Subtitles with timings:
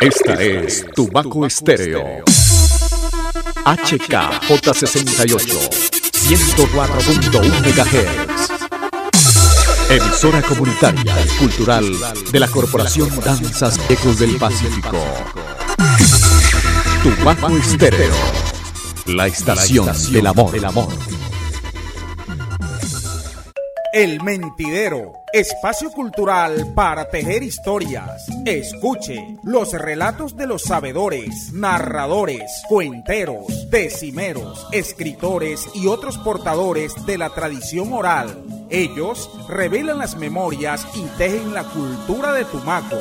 [0.00, 2.22] Esta es Tubaco Estéreo.
[3.64, 5.68] HKJ68,
[6.12, 8.52] 104.1 MHz.
[9.90, 11.84] Emisora comunitaria y cultural
[12.30, 15.02] de la Corporación Danzas Ecos del Pacífico.
[17.02, 18.14] Tubaco Estéreo,
[19.06, 20.54] la estación del amor.
[23.98, 28.28] El Mentidero, espacio cultural para tejer historias.
[28.44, 37.30] Escuche los relatos de los sabedores, narradores, cuenteros, decimeros, escritores y otros portadores de la
[37.30, 38.40] tradición oral.
[38.70, 43.00] Ellos revelan las memorias y tejen la cultura de Tumaco.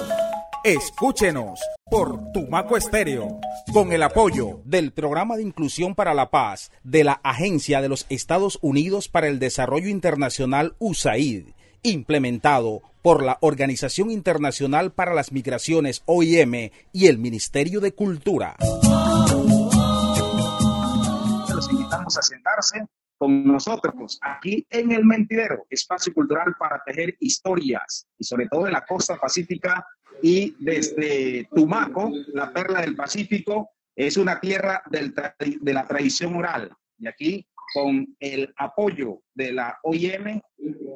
[0.67, 3.39] Escúchenos por Tumaco Estéreo,
[3.71, 8.05] con el apoyo del Programa de Inclusión para la Paz de la Agencia de los
[8.09, 11.51] Estados Unidos para el Desarrollo Internacional USAID,
[11.83, 18.57] implementado por la Organización Internacional para las Migraciones OIM y el Ministerio de Cultura.
[21.55, 22.85] Los invitamos a sentarse
[23.17, 28.73] con nosotros aquí en El Mentidero, espacio cultural para tejer historias y sobre todo en
[28.73, 29.85] la costa pacífica
[30.21, 36.71] y desde Tumaco, la perla del Pacífico, es una tierra de la tradición oral.
[36.99, 40.41] Y aquí, con el apoyo de la OIM,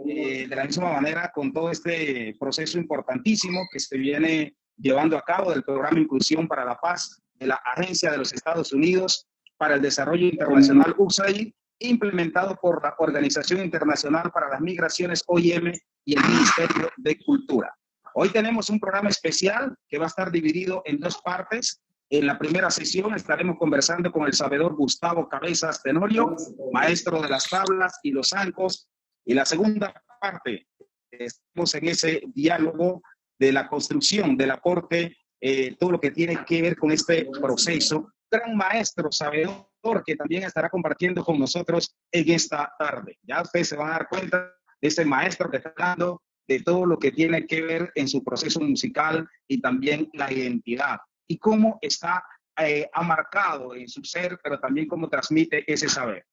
[0.07, 5.21] eh, de la misma manera, con todo este proceso importantísimo que se viene llevando a
[5.21, 9.75] cabo del programa Inclusión para la Paz de la Agencia de los Estados Unidos para
[9.75, 15.71] el Desarrollo Internacional USAID, implementado por la Organización Internacional para las Migraciones OIM
[16.05, 17.75] y el Ministerio de Cultura.
[18.13, 21.81] Hoy tenemos un programa especial que va a estar dividido en dos partes.
[22.09, 26.35] En la primera sesión estaremos conversando con el sabedor Gustavo Cabezas Tenorio,
[26.73, 28.89] maestro de las tablas y los zancos.
[29.23, 30.67] Y la segunda parte,
[31.09, 33.01] estamos en ese diálogo
[33.39, 38.11] de la construcción del aporte, eh, todo lo que tiene que ver con este proceso.
[38.29, 43.17] Gran maestro, sabedor, que también estará compartiendo con nosotros en esta tarde.
[43.23, 46.85] Ya ustedes se van a dar cuenta de ese maestro que está hablando de todo
[46.85, 51.79] lo que tiene que ver en su proceso musical y también la identidad y cómo
[51.81, 52.23] está
[52.57, 56.25] eh, amarcado en su ser, pero también cómo transmite ese saber.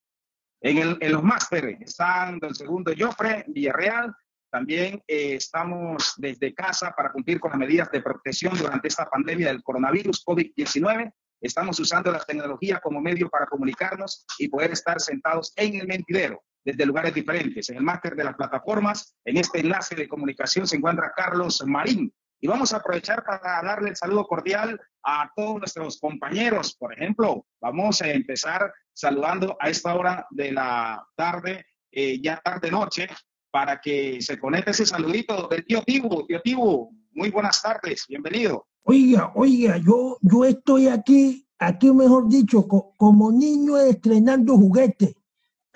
[0.61, 4.13] En, los másteres están el segundo Joffre Villarreal.
[4.51, 9.47] También eh, estamos desde casa para cumplir con las medidas de protección durante esta pandemia
[9.47, 11.13] del coronavirus COVID-19.
[11.39, 16.43] Estamos usando la tecnología como medio para comunicarnos y poder estar sentados en el mentidero
[16.63, 17.69] desde lugares diferentes.
[17.69, 22.13] En el máster de las plataformas, en este enlace de comunicación se encuentra Carlos Marín.
[22.41, 26.75] Y vamos a aprovechar para darle el saludo cordial a todos nuestros compañeros.
[26.75, 33.09] Por ejemplo, vamos a empezar saludando a esta hora de la tarde, eh, ya tarde-noche,
[33.51, 36.25] para que se conecte ese saludito del tío Tibu.
[36.27, 38.67] Tío Tibu, muy buenas tardes, bienvenido.
[38.83, 45.13] Oiga, oiga, yo, yo estoy aquí, aquí mejor dicho, como niño estrenando juguetes.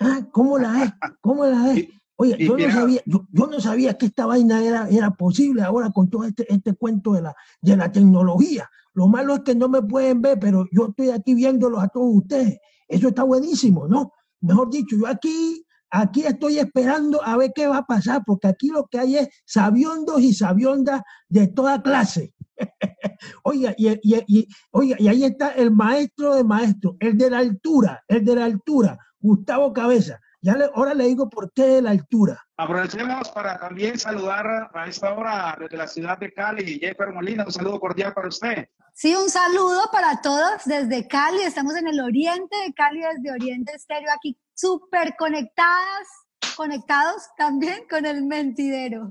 [0.04, 0.92] Ah, ¿cómo la es?
[1.20, 1.88] ¿Cómo la es?
[2.16, 6.08] Oye, yo no, sabía, yo, no sabía que esta vaina era, era posible ahora con
[6.08, 8.70] todo este, este cuento de la, de la tecnología.
[8.92, 12.14] Lo malo es que no me pueden ver, pero yo estoy aquí viéndolos a todos
[12.14, 12.58] ustedes.
[12.86, 14.12] Eso está buenísimo, ¿no?
[14.40, 18.68] Mejor dicho, yo aquí, aquí estoy esperando a ver qué va a pasar, porque aquí
[18.68, 22.32] lo que hay es sabiondos y sabiondas de toda clase.
[23.42, 28.04] oiga, y, y, oiga, y ahí está el maestro de maestro, el de la altura,
[28.06, 28.98] el de la altura.
[29.24, 30.20] Gustavo Cabeza.
[30.42, 32.44] Ya le, ahora le digo por qué de la altura.
[32.58, 37.52] Aprovechemos para también saludar a esta hora desde la ciudad de Cali, Jeffer Molina, un
[37.52, 38.68] saludo cordial para usted.
[38.92, 41.40] Sí, un saludo para todos desde Cali.
[41.40, 46.06] Estamos en el oriente de Cali, desde Oriente Estéreo, aquí súper conectadas,
[46.54, 49.10] conectados también con el mentidero.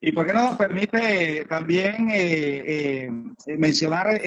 [0.00, 4.20] ¿Y por qué no nos permite también eh, eh, mencionar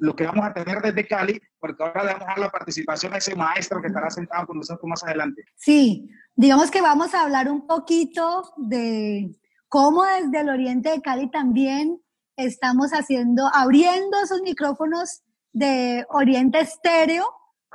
[0.00, 1.40] lo que vamos a tener desde Cali?
[1.60, 4.56] Porque ahora le vamos a dar la participación a ese maestro que estará sentado con
[4.56, 5.44] nosotros más adelante.
[5.56, 9.30] Sí, digamos que vamos a hablar un poquito de
[9.68, 12.00] cómo desde el oriente de Cali también
[12.36, 15.22] estamos haciendo, abriendo esos micrófonos
[15.52, 17.26] de Oriente Estéreo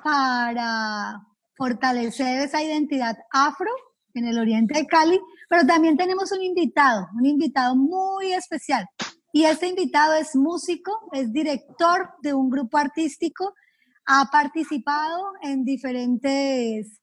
[0.03, 1.21] para
[1.55, 3.69] fortalecer esa identidad afro
[4.13, 8.87] en el oriente de Cali pero también tenemos un invitado, un invitado muy especial.
[9.31, 13.53] Y este invitado es músico, es director de un grupo artístico,
[14.05, 16.99] ha participado en diferentes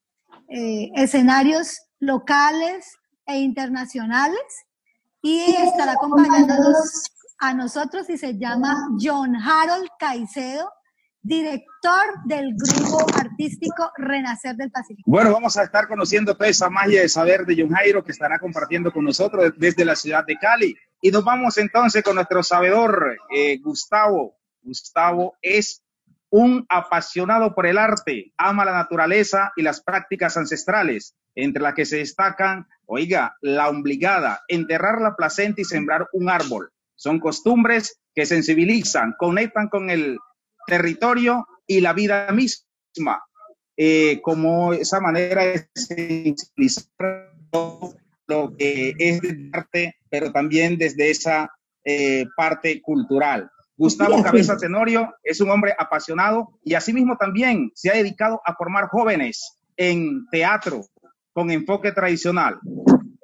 [0.49, 2.97] eh, escenarios locales
[3.27, 4.43] e internacionales
[5.21, 7.05] y estará acompañándonos
[7.39, 10.71] a nosotros y se llama John Harold Caicedo.
[11.25, 15.09] director del grupo artístico Renacer del Pacífico.
[15.09, 18.41] Bueno, vamos a estar conociendo toda esa magia de saber de John Jairo que estará
[18.41, 20.77] compartiendo con nosotros desde la ciudad de Cali.
[21.01, 24.37] Y nos vamos entonces con nuestro sabedor, eh, Gustavo.
[24.63, 25.83] Gustavo es
[26.33, 31.85] un apasionado por el arte, ama la naturaleza y las prácticas ancestrales, entre las que
[31.85, 36.71] se destacan, oiga, la ombligada, enterrar la placenta y sembrar un árbol.
[36.97, 40.19] Son costumbres que sensibilizan, conectan con el
[40.67, 43.23] territorio y la vida misma,
[43.77, 47.31] eh, como esa manera de sensibilizar
[48.27, 51.51] lo que es de arte, pero también desde esa
[51.85, 53.51] eh, parte cultural.
[53.83, 58.87] Gustavo Cabeza Tenorio es un hombre apasionado y asimismo también se ha dedicado a formar
[58.87, 60.83] jóvenes en teatro
[61.33, 62.61] con enfoque tradicional.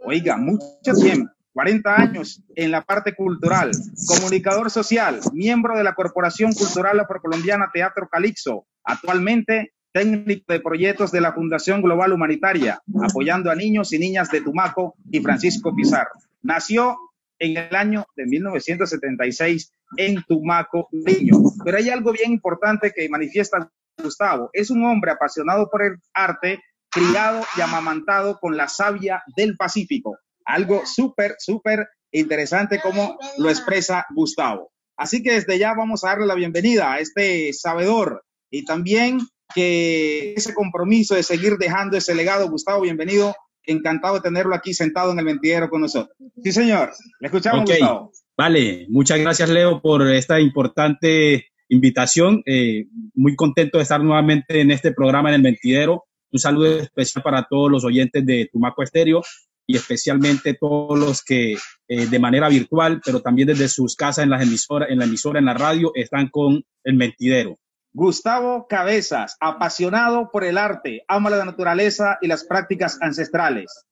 [0.04, 3.70] Oiga, mucho tiempo, 40 años en la parte cultural,
[4.08, 11.20] comunicador social, miembro de la Corporación Cultural Afrocolombiana Teatro Calixo, actualmente técnico de proyectos de
[11.20, 16.10] la Fundación Global Humanitaria, apoyando a niños y niñas de Tumaco y Francisco Pizarro.
[16.42, 16.96] Nació
[17.38, 21.36] en el año de 1976 en Tumaco, Niño.
[21.64, 23.70] Pero hay algo bien importante que manifiesta
[24.02, 24.50] Gustavo.
[24.52, 30.18] Es un hombre apasionado por el arte, criado y amamantado con la savia del Pacífico.
[30.44, 34.70] Algo súper, súper interesante como lo expresa Gustavo.
[34.96, 39.20] Así que desde ya vamos a darle la bienvenida a este sabedor y también
[39.54, 42.50] que ese compromiso de seguir dejando ese legado.
[42.50, 43.34] Gustavo, bienvenido
[43.72, 46.16] encantado de tenerlo aquí sentado en el mentidero con nosotros.
[46.42, 46.90] Sí, señor.
[47.20, 48.12] Le escuchamos, Gustavo.
[48.36, 52.42] Vale, muchas gracias, Leo, por esta importante invitación.
[52.46, 56.04] Eh, muy contento de estar nuevamente en este programa en el mentidero.
[56.30, 59.22] Un saludo especial para todos los oyentes de Tumaco Estéreo
[59.66, 61.56] y especialmente todos los que
[61.88, 65.38] eh, de manera virtual, pero también desde sus casas en, las emisoras, en la emisora,
[65.38, 67.58] en la radio, están con el mentidero.
[67.92, 73.86] Gustavo Cabezas, apasionado por el arte, ama la naturaleza y las prácticas ancestrales.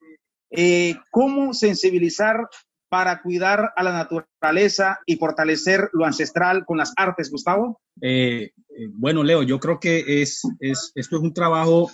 [0.51, 2.49] Eh, ¿Cómo sensibilizar
[2.89, 7.81] para cuidar a la naturaleza y fortalecer lo ancestral con las artes, Gustavo?
[8.01, 11.91] Eh, eh, bueno, Leo, yo creo que es, es, esto es un trabajo,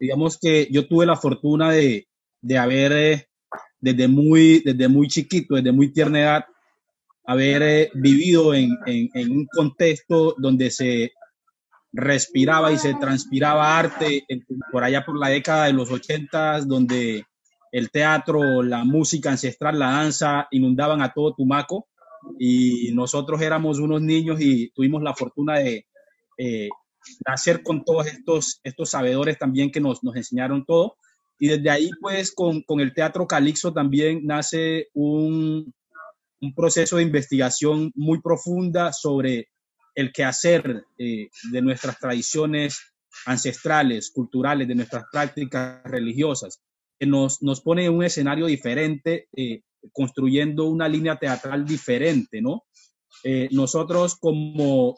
[0.00, 2.08] digamos que yo tuve la fortuna de,
[2.40, 3.28] de haber
[3.78, 6.44] desde, muy, desde muy chiquito, desde muy tierna edad,
[7.24, 11.12] haber vivido en, en, en, un contexto donde se
[11.92, 14.24] respiraba y se transpiraba arte
[14.70, 17.24] por allá por la década de los ochentas, donde
[17.70, 21.88] el teatro, la música ancestral, la danza inundaban a todo Tumaco
[22.38, 25.86] y nosotros éramos unos niños y tuvimos la fortuna de
[26.38, 26.68] eh,
[27.26, 30.96] nacer con todos estos, estos sabedores también que nos, nos enseñaron todo.
[31.38, 35.74] Y desde ahí, pues, con, con el Teatro Calixto también nace un,
[36.40, 39.48] un proceso de investigación muy profunda sobre
[39.94, 42.80] el quehacer eh, de nuestras tradiciones
[43.26, 46.62] ancestrales, culturales, de nuestras prácticas religiosas,
[46.98, 49.62] que nos, nos pone en un escenario diferente, eh,
[49.92, 52.64] construyendo una línea teatral diferente, ¿no?
[53.24, 54.96] Eh, nosotros como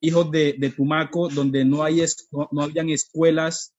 [0.00, 2.02] hijos de, de, Tumaco, donde no, hay
[2.50, 3.72] no habían escuelas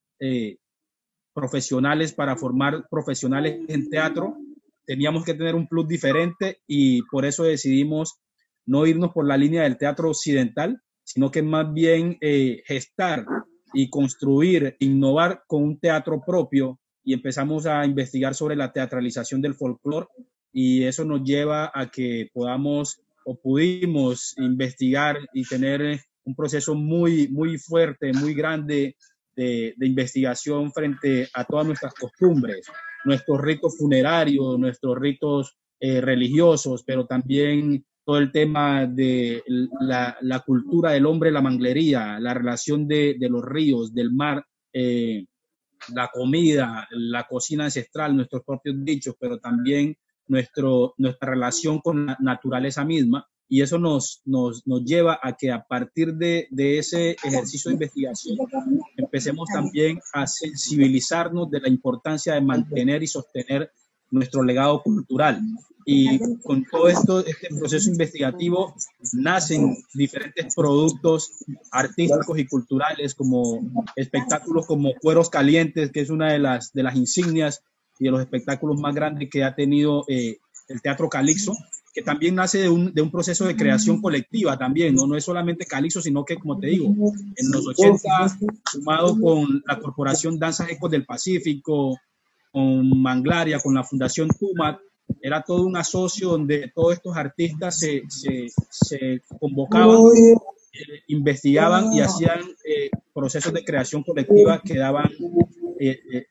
[1.33, 4.38] profesionales para formar profesionales en teatro,
[4.88, 8.18] teníamos que tener un plus diferente y por eso decidimos
[8.68, 13.25] no irnos por la línea del teatro occidental, sino que más bien eh, gestar
[13.74, 19.56] y construir, innovar con un teatro propio y empezamos a investigar sobre la teatralización del
[19.56, 20.08] folclore
[20.52, 27.27] y eso nos lleva a que podamos o pudimos investigar y tener un proceso muy,
[27.30, 28.96] muy fuerte, muy grande
[29.36, 32.65] de, investigación frente a todas nuestras costumbres,
[33.06, 39.44] nuestros ritos funerarios, nuestros ritos eh, religiosos, pero también todo el tema de
[39.82, 45.26] la, cultura del hombre, la manglería, la relación de, los ríos, del mar, eh,
[45.94, 52.18] la comida, la cocina ancestral, nuestros propios dichos, pero también nuestro, nuestra relación con la
[52.22, 53.28] naturaleza misma.
[53.50, 57.76] Y eso nos, nos, nos lleva a que a partir de, de ese ejercicio de
[57.76, 58.38] investigación
[58.96, 63.70] empecemos también a sensibilizarnos de la importancia de mantener y sostener
[64.12, 65.42] nuestro legado cultural.
[65.90, 68.76] Y con todo esto, este proceso investigativo,
[69.14, 71.32] nacen diferentes productos
[71.72, 73.62] artísticos y culturales, como
[73.96, 77.64] espectáculos como Cueros Calientes, que es una de las, de las insignias
[78.00, 81.54] y de los espectáculos más grandes que ha tenido eh, el Teatro Calixto,
[81.94, 85.08] que también nace de un, de un, proceso de creación colectiva también, ¿no?
[85.08, 88.38] no es solamente Calixto, sino que, como te digo, en los 80,
[88.70, 91.98] sumado con la Corporación Danzas Ecos del Pacífico,
[92.51, 94.80] con Manglaria, con la Fundación Tumat,
[95.22, 99.89] era todo un asocio donde todos estos artistas se, se, se convocaban
[100.74, 105.10] eh, investigaban y hacían eh, procesos de creación colectiva que daban,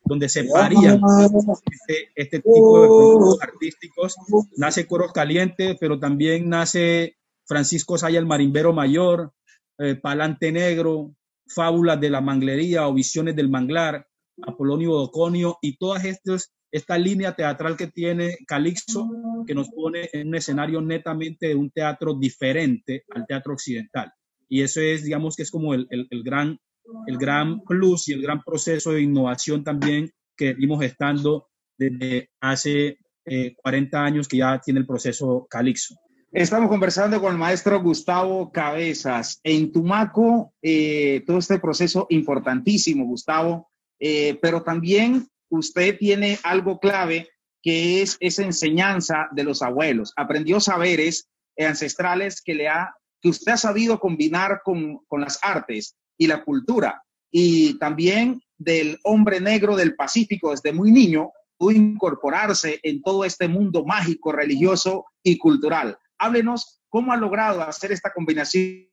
[0.05, 1.01] donde se parían
[1.71, 4.15] este, este, tipo de productos artísticos.
[4.57, 9.33] Nace Coros Caliente, pero también nace Francisco Saya, el marimbero mayor,
[10.03, 11.15] Palante Negro,
[11.49, 14.07] Fábulas de la Manglería o Visiones del Manglar,
[14.43, 19.09] Apolonio Doconio y todas estas esta línea teatral que tiene Calixto,
[19.47, 24.13] que nos pone en un escenario netamente de un teatro diferente al teatro occidental.
[24.49, 26.59] Y eso es, digamos, que es como el, el, gran,
[27.07, 32.99] el gran plus y el gran proceso de innovación también que vimos estando desde hace
[33.25, 35.95] 40 eh, años que ya tiene el proceso Calixto.
[36.31, 39.41] Estamos conversando con el maestro Gustavo Cabezas.
[39.43, 47.29] En Tumaco, eh, todo este proceso importantísimo, Gustavo, eh, pero también usted tiene algo clave
[47.63, 50.13] que es esa enseñanza de los abuelos.
[50.17, 55.97] Aprendió saberes ancestrales que, le ha, que usted ha sabido combinar con, con las artes
[56.17, 57.03] y la cultura.
[57.31, 63.49] Y también del hombre negro del Pacífico desde muy niño pudo incorporarse en todo este
[63.49, 65.99] mundo mágico, religioso y cultural.
[66.19, 68.89] Háblenos cómo ha logrado hacer esta combinación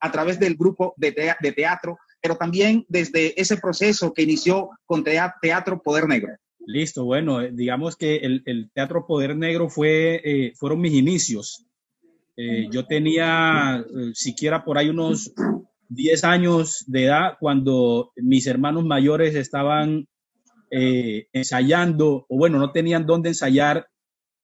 [0.00, 1.12] a través del grupo de,
[1.54, 6.36] teatro pero también desde ese proceso que inició con Teatro Poder Negro.
[6.64, 11.66] Listo, bueno, eh, digamos que el, Teatro Poder Negro fue, eh, fueron mis inicios.
[12.36, 15.32] Eh, yo tenía siquiera por ahí unos
[15.88, 20.06] 10 años de edad cuando mis hermanos mayores estaban
[20.70, 23.88] ensayando, o bueno, no tenían dónde ensayar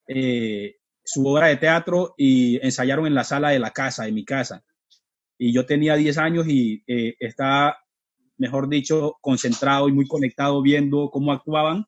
[0.06, 4.62] su obra de teatro y ensayaron en la sala de la casa, de mi casa
[5.38, 7.78] y yo tenía 10 años y eh, estaba,
[8.36, 11.86] mejor dicho, concentrado y muy conectado viendo cómo actuaban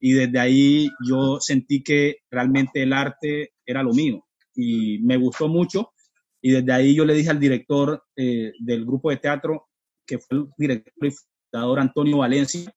[0.00, 5.48] y desde ahí yo sentí que realmente el arte era lo mío y me gustó
[5.48, 5.92] mucho
[6.40, 9.68] y desde ahí yo le dije al director eh, del grupo de teatro,
[10.04, 12.72] que fue el director y fundador Antonio Valencia,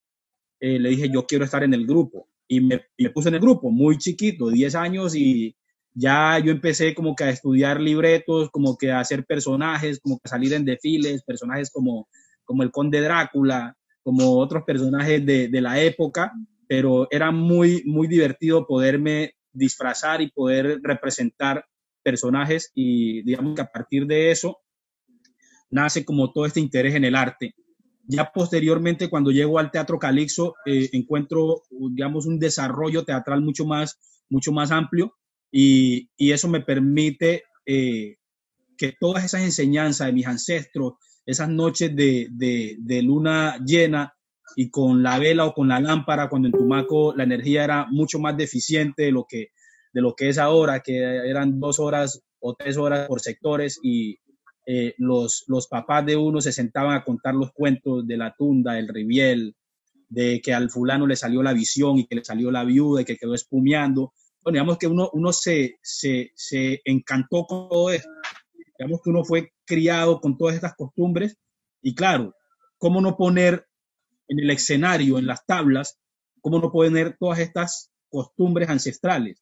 [0.60, 3.36] eh, le dije yo quiero estar en el grupo y me, y me puse en
[3.36, 5.55] el grupo, muy chiquito, 10 años y
[5.96, 10.24] ya yo empecé como que a estudiar libretos, como que a hacer personajes, como que
[10.25, 12.10] a salir en desfiles, personajes como,
[12.44, 16.34] como el conde Drácula, como otros personajes de, de la época,
[16.68, 21.66] pero era muy, muy divertido poderme disfrazar y poder representar
[22.04, 24.58] personajes y digamos que a partir de eso
[25.72, 27.56] nace como todo este interés en el arte.
[28.08, 33.98] Ya posteriormente, cuando llego al Teatro Calixto, eh, encuentro, digamos, un desarrollo teatral mucho más,
[34.30, 35.16] mucho más amplio
[35.57, 38.17] y, eso me permite eh,
[38.77, 40.95] que todas esas enseñanzas de mis ancestros,
[41.25, 44.13] esas noches de, luna llena
[44.57, 48.19] y con la vela o con la lámpara, cuando en Tumaco la energía era mucho
[48.19, 49.47] más deficiente de lo que,
[49.93, 54.19] de lo que es ahora, que eran dos horas o tres horas por sectores y
[54.65, 58.74] eh, los, los papás de uno se sentaban a contar los cuentos de la tunda,
[58.74, 59.55] del riviel,
[60.09, 63.05] de que al fulano le salió la visión y que le salió la viuda y
[63.05, 64.12] que quedó espumeando
[64.46, 68.10] bueno, digamos que uno, uno se, se, se encantó con todo esto.
[68.78, 71.38] Digamos que uno fue criado con todas estas costumbres
[71.82, 72.36] y claro,
[72.78, 73.66] ¿cómo no poner
[74.28, 76.00] en el escenario, en las tablas,
[76.42, 79.42] cómo no poner todas estas costumbres ancestrales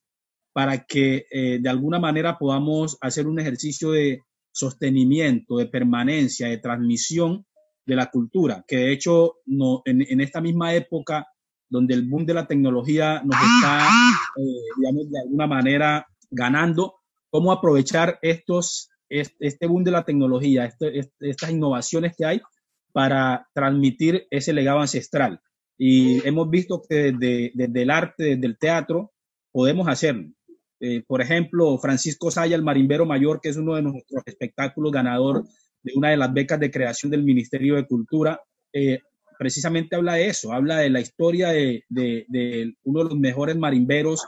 [0.54, 4.22] para que eh, de alguna manera podamos hacer un ejercicio de
[4.54, 7.46] sostenimiento, de permanencia, de transmisión
[7.86, 11.28] de la cultura, que de hecho no, en, en esta misma época
[11.74, 13.88] donde el boom de la tecnología nos está,
[14.38, 17.00] eh, digamos, de alguna manera ganando,
[17.32, 22.42] cómo aprovechar estos, este boom de la tecnología, este, estas innovaciones que hay
[22.92, 25.42] para transmitir ese legado ancestral.
[25.76, 29.12] Y hemos visto que desde, el arte, desde el teatro,
[29.52, 30.30] podemos hacerlo.
[30.80, 35.44] Eh, por ejemplo, Francisco Saya, el marimbero mayor, que es uno de nuestros espectáculos ganador
[35.82, 38.40] de una de las becas de creación del Ministerio de Cultura,
[38.72, 39.00] eh,
[39.44, 41.84] precisamente habla de eso, habla de la historia de,
[42.84, 44.26] uno de los mejores marimberos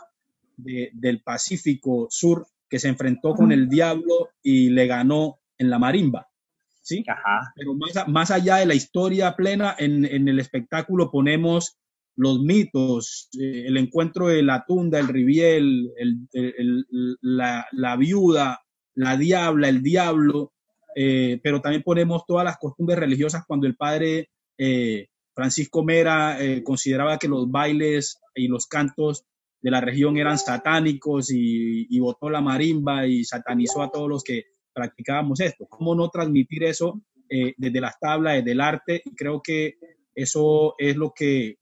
[0.57, 6.27] del Pacífico Sur que se enfrentó con el diablo y le ganó en la marimba.
[6.81, 7.05] ¿sí?
[7.55, 7.75] Pero
[8.10, 11.77] más, allá de la historia plena, en, el espectáculo ponemos
[12.17, 15.93] los mitos, eh, el encuentro de la tunda, el riviel,
[17.22, 18.60] la, viuda,
[18.95, 20.51] la diabla, el diablo,
[20.93, 26.63] eh, pero también ponemos todas las costumbres religiosas cuando el padre eh, Francisco Mera eh,
[26.63, 29.25] consideraba que los bailes y los cantos
[29.62, 34.24] de la región eran satánicos y, y votó la marimba y satanizó a todos los
[34.24, 35.65] que practicábamos esto.
[35.67, 39.01] ¿Cómo no transmitir eso eh, desde las tablas, desde el arte?
[39.15, 39.75] Creo que
[40.13, 41.57] eso es lo que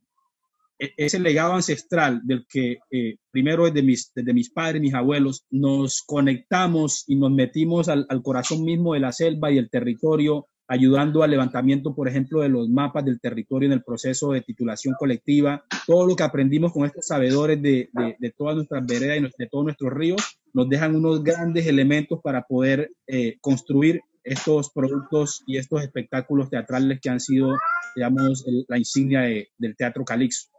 [0.80, 5.46] e, ese legado ancestral del que eh, primero desde mis, desde mis padres, mis abuelos,
[5.52, 11.24] nos conectamos y nos metimos al, corazón mismo de la selva y el territorio, ayudando
[11.24, 15.64] al levantamiento, por ejemplo, de los mapas del territorio en el proceso de titulación colectiva.
[15.86, 17.90] Todo lo que aprendimos con estos sabedores de,
[18.38, 22.92] todas nuestras veredas y de todos nuestros ríos nos dejan unos grandes elementos para poder
[23.08, 27.58] eh, construir estos productos y estos espectáculos teatrales que han sido,
[27.96, 30.53] digamos, la insignia del Teatro Calixto.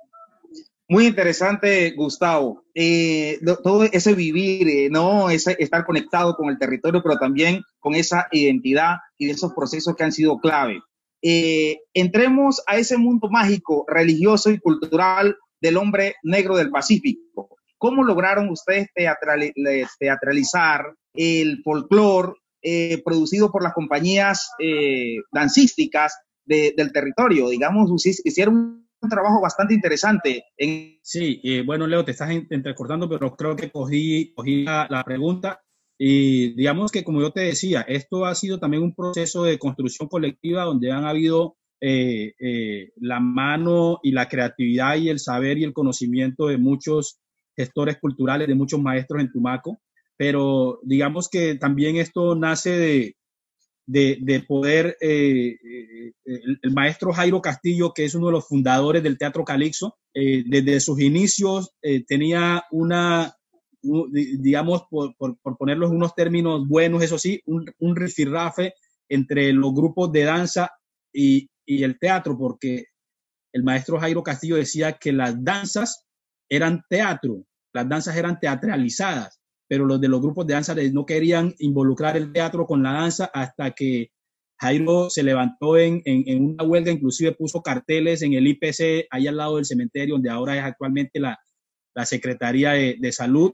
[0.87, 2.63] Muy interesante, Gustavo.
[2.75, 5.31] Eh, todo ese vivir, eh, ¿no?
[5.31, 10.05] Ese estar conectado con el territorio, pero también con esa identidad y esos procesos que
[10.05, 10.83] han sido clave.
[11.23, 17.57] Eh, entremos a ese mundo mágico, religioso y cultural del hombre negro del Pacífico.
[17.79, 18.89] ¿Cómo lograron ustedes
[19.99, 22.35] teatralizar el folclore
[23.05, 24.51] producido por las compañías
[25.33, 26.15] dancísticas
[26.45, 27.49] del territorio?
[27.49, 30.45] Digamos, hicieron un trabajo bastante interesante.
[30.57, 30.99] En...
[31.03, 35.61] Sí, eh, bueno, Leo, te estás entrecortando, pero creo que cogí, cogí la, pregunta.
[35.97, 40.09] Y digamos que, como yo te decía, esto ha sido también un proceso de construcción
[40.09, 45.65] colectiva donde han habido eh, eh, la mano y la creatividad y el saber y
[45.65, 47.21] el conocimiento de muchos
[47.57, 49.81] gestores culturales, de muchos maestros en Tumaco.
[50.17, 53.17] Pero digamos que también esto nace de,
[53.87, 59.19] de, poder, eh, eh, el, maestro Jairo Castillo, que es uno de los fundadores del
[59.19, 61.75] Teatro Calixo, eh, desde sus inicios
[62.07, 63.37] tenía una,
[63.83, 68.75] digamos, por, por, ponerlos en unos términos buenos, eso sí, un, un rifirrafe
[69.09, 70.71] entre los grupos de danza
[71.13, 72.87] y, y el teatro, porque
[73.53, 76.07] el maestro Jairo Castillo decía que las danzas
[76.49, 79.44] eran teatro, las danzas eran teatralizadas
[79.75, 83.25] pero los de los grupos de danza no querían involucrar el teatro con la danza
[83.35, 84.13] hasta que
[84.61, 89.37] Jairo se levantó en, en, una huelga, inclusive puso carteles en el IPC, ahí al
[89.37, 91.37] lado del cementerio, donde ahora es actualmente la,
[91.93, 93.51] la Secretaría de, de, Salud,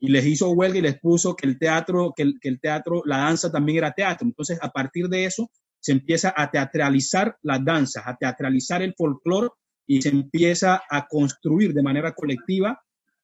[0.00, 3.02] y les hizo huelga y les puso que el teatro, que el, que el teatro,
[3.04, 4.26] la danza también era teatro.
[4.26, 9.50] Entonces, a partir de eso, se empieza a teatralizar las danzas, a teatralizar el folclore
[9.86, 12.80] y se empieza a construir de manera colectiva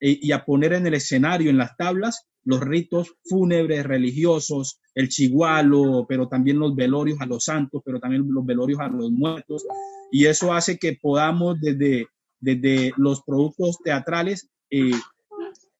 [0.06, 5.08] eh, y a poner en el escenario, en las tablas, los ritos fúnebres religiosos, el
[5.08, 9.64] chigualo, pero también los velorios a los santos, pero también los velorios a los muertos.
[10.12, 12.06] Y eso hace que podamos desde,
[12.38, 14.93] desde los productos teatrales eh,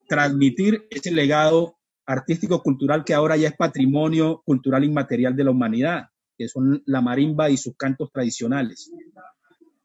[0.09, 6.05] transmitir ese legado artístico cultural que ahora ya es patrimonio cultural inmaterial de la humanidad,
[6.39, 8.91] que son la marimba y sus cantos tradicionales.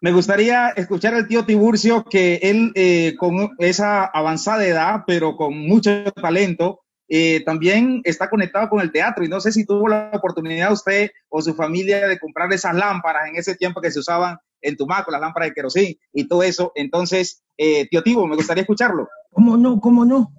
[0.01, 5.57] Me gustaría escuchar al tío Tiburcio, que él eh, con esa avanzada edad, pero con
[5.57, 9.25] mucho talento, eh, también está conectado con el teatro.
[9.25, 13.27] Y no sé si tuvo la oportunidad usted o su familia de comprar esas lámparas
[13.27, 16.71] en ese tiempo que se usaban en Tumaco, las lámparas de querosín y todo eso.
[16.75, 19.09] Entonces, eh, tío Tibo, me gustaría escucharlo.
[19.31, 19.81] ¿Cómo no?
[19.81, 20.33] ¿Cómo no?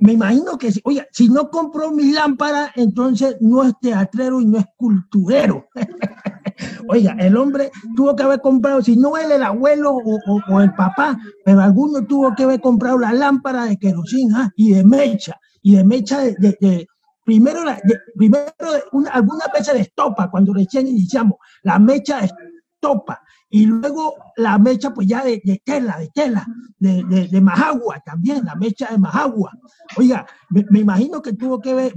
[0.00, 4.58] me imagino que, oye, si no compró mi lámpara, entonces no es teatrero y no
[4.58, 5.68] es culturero.
[6.88, 11.18] Oiga, el hombre tuvo que haber comprado, si no él, el abuelo o, el papá,
[11.44, 14.52] pero alguno tuvo que haber comprado la lámpara de querosina ¿ah?
[14.56, 16.86] y de mecha, y de mecha de,
[17.24, 17.60] primero,
[18.16, 18.46] primero
[18.92, 22.30] una, algunas veces de estopa, cuando recién iniciamos, la mecha de
[22.74, 26.46] estopa, y luego la mecha, pues ya de, tela, de tela,
[26.78, 29.52] de, de, de, majagua también, la mecha de majagua.
[29.96, 31.94] Oiga, me, imagino que tuvo que ver,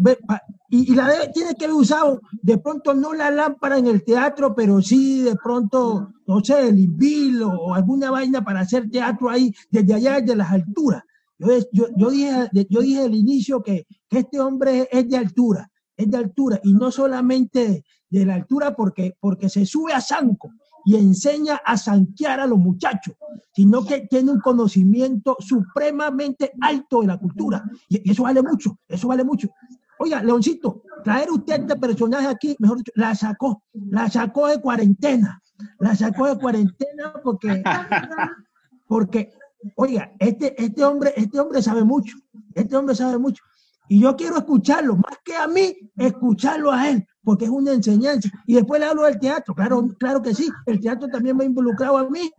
[0.70, 4.82] y, la tiene que haber usado, de pronto no la lámpara en el teatro, pero
[4.82, 9.94] sí de pronto, no sé, el invilo o alguna vaina para hacer teatro ahí, desde
[9.94, 11.04] allá, desde las alturas.
[11.38, 15.70] Yo, yo, yo dije, yo dije al inicio que, que este hombre es de altura,
[15.98, 20.52] es de altura, y no solamente de la altura porque, porque se sube a Sanco,
[20.86, 23.16] y enseña a sanquear a los muchachos,
[23.54, 27.64] sino que tiene un conocimiento supremamente alto de la cultura.
[27.90, 29.50] Y eso vale mucho, eso vale mucho.
[30.00, 35.42] Oiga, Leoncito, traer usted este personaje aquí, mejor dicho, la sacó, la sacó de cuarentena,
[35.80, 37.62] la sacó de cuarentena porque,
[38.88, 39.32] porque,
[39.76, 42.18] oiga, este, este hombre, este hombre sabe mucho,
[42.56, 43.44] este hombre sabe mucho.
[43.88, 48.30] Y yo quiero escucharlo, más que a mí, escucharlo a él, porque es una enseñanza.
[48.46, 51.48] Y después le hablo del teatro, claro, claro que sí, el teatro también me ha
[51.48, 52.32] involucrado a mí.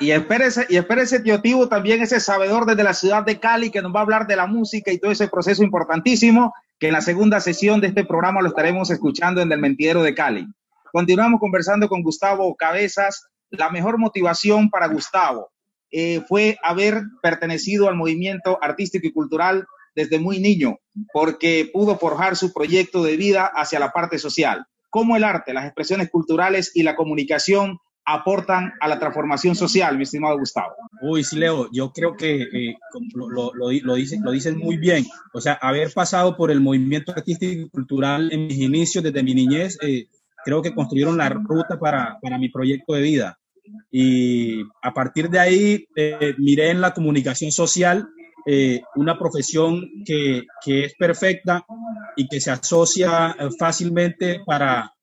[0.00, 3.82] Y espérese, y espérese, tío Tivo, también ese sabedor desde la ciudad de Cali que
[3.82, 7.00] nos va a hablar de la música y todo ese proceso importantísimo, que en la
[7.00, 10.46] segunda sesión de este programa lo estaremos escuchando en el Mentidero de Cali.
[10.92, 13.26] Continuamos conversando con Gustavo Cabezas.
[13.50, 15.50] La mejor motivación para Gustavo
[15.90, 19.66] eh, fue haber pertenecido al movimiento artístico y cultural
[19.98, 20.78] desde muy niño,
[21.12, 24.64] porque pudo forjar su proyecto de vida hacia la parte social.
[24.90, 30.04] Cómo el arte, las expresiones culturales y la comunicación aportan a la transformación social, mi
[30.04, 30.72] estimado Gustavo?
[31.02, 32.76] Uy, sí, Leo, yo creo que eh,
[33.12, 35.04] lo, lo, lo, dicen, lo dicen muy bien.
[35.34, 39.34] O sea, haber pasado por el movimiento artístico y cultural en mis inicios, desde mi
[39.34, 40.06] niñez, eh,
[40.44, 43.38] creo que construyeron la ruta para, para, mi proyecto de vida.
[43.90, 48.08] Y a partir de ahí, eh, miré en la comunicación social
[48.50, 51.66] eh, una profesión que, que, es perfecta
[52.16, 54.94] y que se asocia fácilmente para,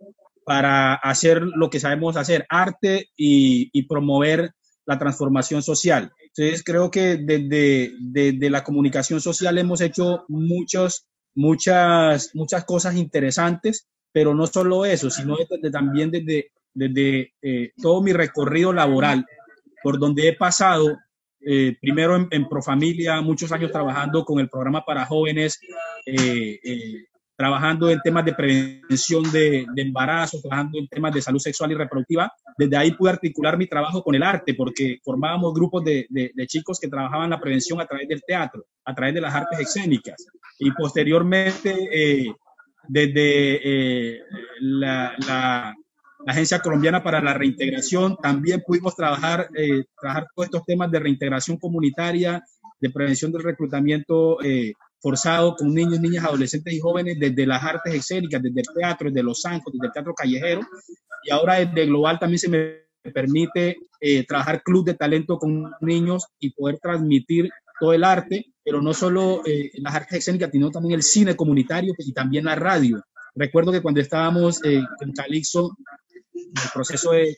[0.44, 4.52] para hacer lo que sabemos hacer, arte y, y promover
[4.88, 6.12] la transformación social.
[6.36, 11.06] Entonces, creo que desde, desde, la comunicación social hemos hecho muchos,
[11.36, 18.02] muchas, muchas cosas interesantes, pero no solo eso, sino desde, también desde, desde eh, todo
[18.02, 19.26] mi recorrido laboral,
[19.84, 20.98] por donde he pasado,
[21.48, 25.60] eh, primero en, en, Profamilia, muchos años trabajando con el programa para jóvenes,
[26.06, 27.06] eh, eh
[27.38, 31.76] trabajando en temas de prevención de, de, embarazo, trabajando en temas de salud sexual y
[31.76, 32.32] reproductiva.
[32.58, 36.08] Desde ahí pude articular mi trabajo con el arte, porque formábamos grupos de,
[36.48, 40.16] chicos que trabajaban la prevención a través del teatro, a través de las artes escénicas.
[40.60, 41.76] Y posteriormente,
[42.88, 44.22] desde
[44.62, 45.76] la,
[46.26, 51.00] la, Agencia Colombiana para la Reintegración, también pudimos trabajar, eh, trabajar todos estos temas de
[51.00, 52.44] reintegración comunitaria,
[52.80, 57.94] de prevención del reclutamiento eh, forzado con niños, niñas, adolescentes y jóvenes desde las artes
[57.94, 60.62] escénicas, desde el teatro, desde los zancos, desde el teatro callejero.
[61.24, 66.26] Y ahora desde Global también se me permite eh, trabajar club de talento con niños
[66.40, 70.96] y poder transmitir todo el arte, pero no solo eh, las artes escénicas, sino también
[70.96, 73.04] el cine comunitario y también la radio.
[73.36, 75.76] Recuerdo que cuando estábamos eh, en Calixto,
[76.36, 77.38] en el proceso de,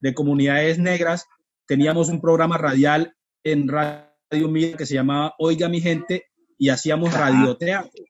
[0.00, 1.26] de comunidades negras,
[1.66, 6.24] teníamos un programa radial en Radio Mía que se llamaba Oiga mi gente
[6.58, 8.04] y hacíamos radioteatro.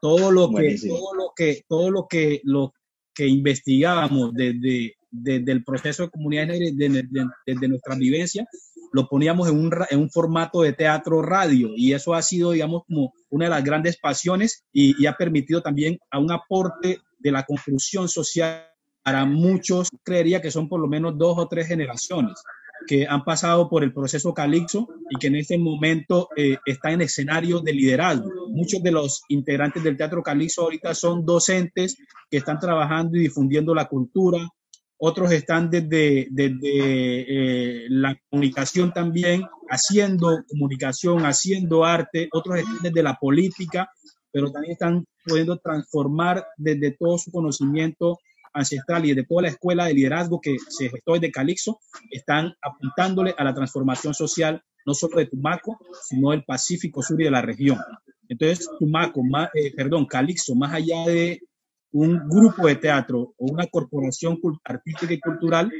[0.00, 2.72] Todo lo que, todo lo que, todo lo que, lo
[3.14, 8.46] que investigábamos desde, desde el proceso de comunidades desde, desde, desde nuestra vivencia,
[8.92, 11.70] lo poníamos en un, en un, formato de teatro radio.
[11.76, 15.62] Y eso ha sido, digamos, como una de las grandes pasiones y, y ha permitido
[15.62, 18.71] también a un aporte de la construcción social
[19.02, 22.34] para muchos, creería que son por lo menos dos o tres generaciones
[22.86, 27.02] que han pasado por el proceso Calixto y que en este momento eh, están en
[27.02, 28.28] escenario de liderazgo.
[28.48, 31.96] Muchos de los integrantes del Teatro Calixto ahorita son docentes
[32.30, 34.48] que están trabajando y difundiendo la cultura.
[34.98, 42.28] Otros están desde, desde eh, la comunicación también, haciendo comunicación, haciendo arte.
[42.32, 43.90] Otros están desde la política,
[44.30, 48.18] pero también están pudiendo transformar desde todo su conocimiento
[48.52, 53.34] ancestral y de toda la escuela de liderazgo que se gestó desde Calixto están apuntándole
[53.36, 57.42] a la transformación social no solo de Tumaco, sino del Pacífico Sur y de la
[57.42, 57.78] región.
[58.28, 61.40] Entonces, Tumaco, más, eh, perdón, Calixto, más allá de
[61.92, 65.70] un grupo de teatro o una corporación artística y cultural,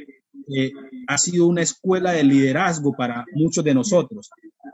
[0.55, 0.71] eh,
[1.07, 4.29] ha sido una escuela de liderazgo para muchos de nosotros.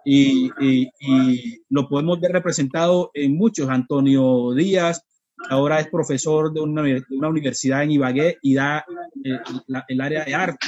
[0.06, 3.70] Y, y, y, lo podemos ver representado en muchos.
[3.70, 5.04] Antonio Díaz,
[5.50, 8.86] ahora es profesor de una, de una universidad en Ibagué y da
[9.24, 10.68] eh, la, el área de arte.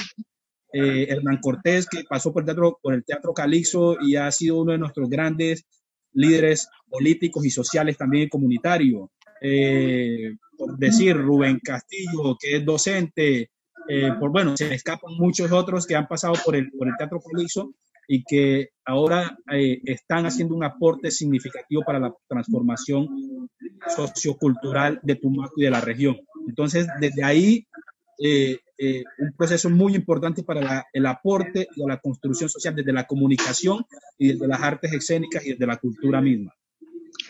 [0.74, 4.62] Eh, Hernán Cortés, que pasó por el, teatro, por el Teatro Calixto y ha sido
[4.62, 5.66] uno de nuestros grandes
[6.14, 9.12] líderes políticos y sociales también comunitario.
[9.42, 13.52] Eh, por decir, Rubén Castillo, que es docente,
[13.90, 17.20] eh, por bueno, se escapan muchos otros que han pasado por el, por el Teatro
[17.20, 17.74] Calixto
[18.08, 23.50] y que ahora eh, están haciendo un aporte significativo para la transformación
[23.96, 26.18] sociocultural de Tumaco y de la región.
[26.48, 27.68] Entonces, desde ahí,
[28.20, 32.92] eh, eh, un proceso muy importante para la, el aporte de la construcción social desde
[32.92, 33.86] la comunicación
[34.18, 36.52] y desde las artes escénicas y desde la cultura misma.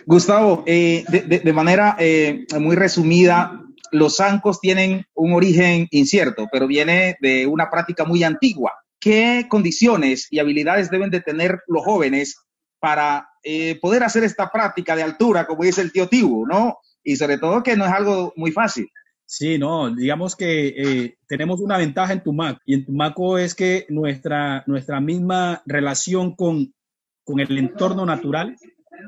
[0.05, 6.47] Gustavo, eh, de, de, de, manera eh, muy resumida, los zancos tienen un origen incierto,
[6.51, 8.71] pero viene de una práctica muy antigua.
[9.01, 12.37] ¿Qué condiciones y habilidades deben de tener los jóvenes
[12.79, 16.77] para eh, poder hacer esta práctica de altura, como dice el tío Tibu, ¿no?
[17.03, 18.87] Y sobre todo que no es algo muy fácil.
[19.25, 23.85] Sí, no, digamos que eh, tenemos una ventaja en Tumaco y en Tumaco es que
[23.89, 26.73] nuestra, nuestra misma relación con,
[27.23, 28.55] con el entorno natural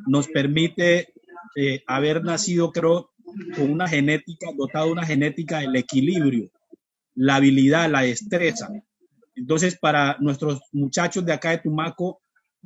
[0.08, 1.14] nos permite
[1.56, 3.12] eh, haber nacido, creo,
[3.56, 6.50] con una genética, dotado de una genética del equilibrio,
[7.14, 8.70] la habilidad, la destreza.
[9.36, 12.22] Entonces, para nuestros muchachos de acá de Tumaco,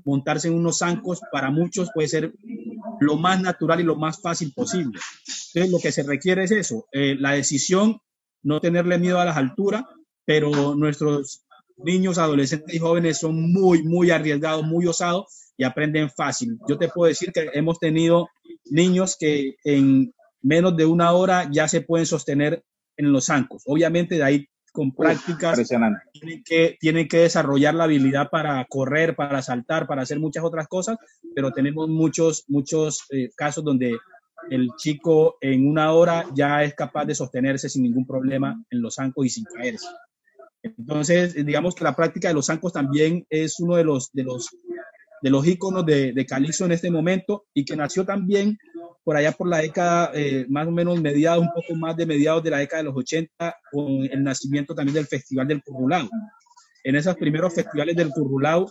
[0.05, 2.33] montarse en unos zancos para muchos puede ser
[2.99, 4.99] lo más natural y lo más fácil posible.
[5.53, 7.99] Entonces, lo que se requiere es eso, eh, la decisión,
[8.43, 9.83] no tenerle miedo a las alturas,
[10.25, 11.43] pero nuestros
[11.77, 16.57] niños, adolescentes y jóvenes son muy, muy arriesgados, muy osados y aprenden fácil.
[16.67, 18.29] Yo te puedo decir que hemos tenido
[18.65, 22.63] niños que en menos de una hora ya se pueden sostener
[22.95, 23.63] en los zancos.
[23.65, 25.59] Obviamente de ahí con prácticas.
[26.11, 30.67] Tienen que, tienen que desarrollar la habilidad para correr, para saltar, para hacer muchas otras
[30.67, 30.97] cosas,
[31.35, 33.97] pero tenemos muchos, muchos eh, casos donde
[34.49, 38.95] el chico en una hora ya es capaz de sostenerse sin ningún problema en los
[38.95, 39.87] zancos y sin caerse.
[40.61, 44.49] Entonces, digamos que la práctica de los zancos también es uno de los, de los,
[45.21, 48.57] de los íconos de, de Calixto en este momento y que nació también
[49.03, 52.43] por allá por la década, eh, más o menos mediados, un poco más de mediados
[52.43, 56.09] de la década de los 80, con el nacimiento también del Festival del Currulao.
[56.83, 58.69] En esos primeros festivales del Currulao,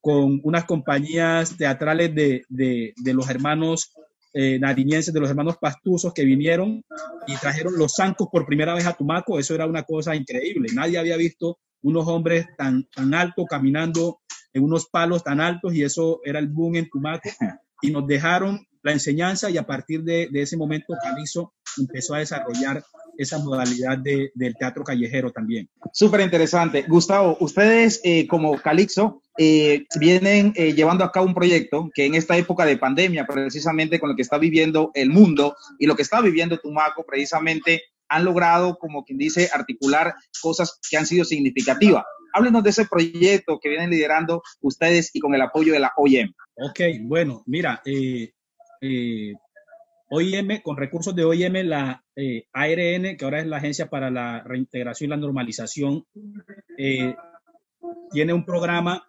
[0.00, 3.92] con unas compañías teatrales de, de, de los hermanos
[4.34, 6.84] eh, nariñenses, de los hermanos pastuzos que vinieron
[7.26, 10.68] y trajeron los zancos por primera vez a Tumaco, eso era una cosa increíble.
[10.74, 14.20] Nadie había visto unos hombres tan, tan altos caminando
[14.52, 17.28] en unos palos tan altos y eso era el boom en Tumaco.
[17.80, 22.82] Y nos dejaron la enseñanza y a partir de, ese momento Calizo empezó a desarrollar
[23.16, 25.68] esa modalidad de, del teatro callejero también.
[25.92, 26.82] Súper interesante.
[26.88, 32.14] Gustavo, ustedes eh, como Calixo eh, vienen eh, llevando a cabo un proyecto que en
[32.14, 36.02] esta época de pandemia, precisamente con lo que está viviendo el mundo y lo que
[36.02, 42.04] está viviendo Tumaco, precisamente han logrado, como quien dice, articular cosas que han sido significativas.
[42.32, 46.32] Háblenos de ese proyecto que vienen liderando ustedes y con el apoyo de la OIM.
[46.54, 48.32] Ok, bueno, mira, eh,
[48.80, 49.32] eh,
[50.10, 54.42] OIM, con recursos de OIM, la eh, ARN, que ahora es la Agencia para la
[54.42, 56.04] Reintegración y la Normalización,
[58.10, 59.06] tiene un programa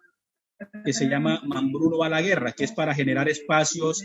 [0.84, 4.04] que se llama Mambruno va a la guerra, que es para generar espacios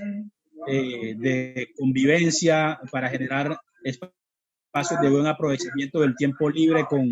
[0.68, 4.25] de convivencia, para generar espacios
[4.76, 7.10] de buen aprovechamiento del tiempo libre con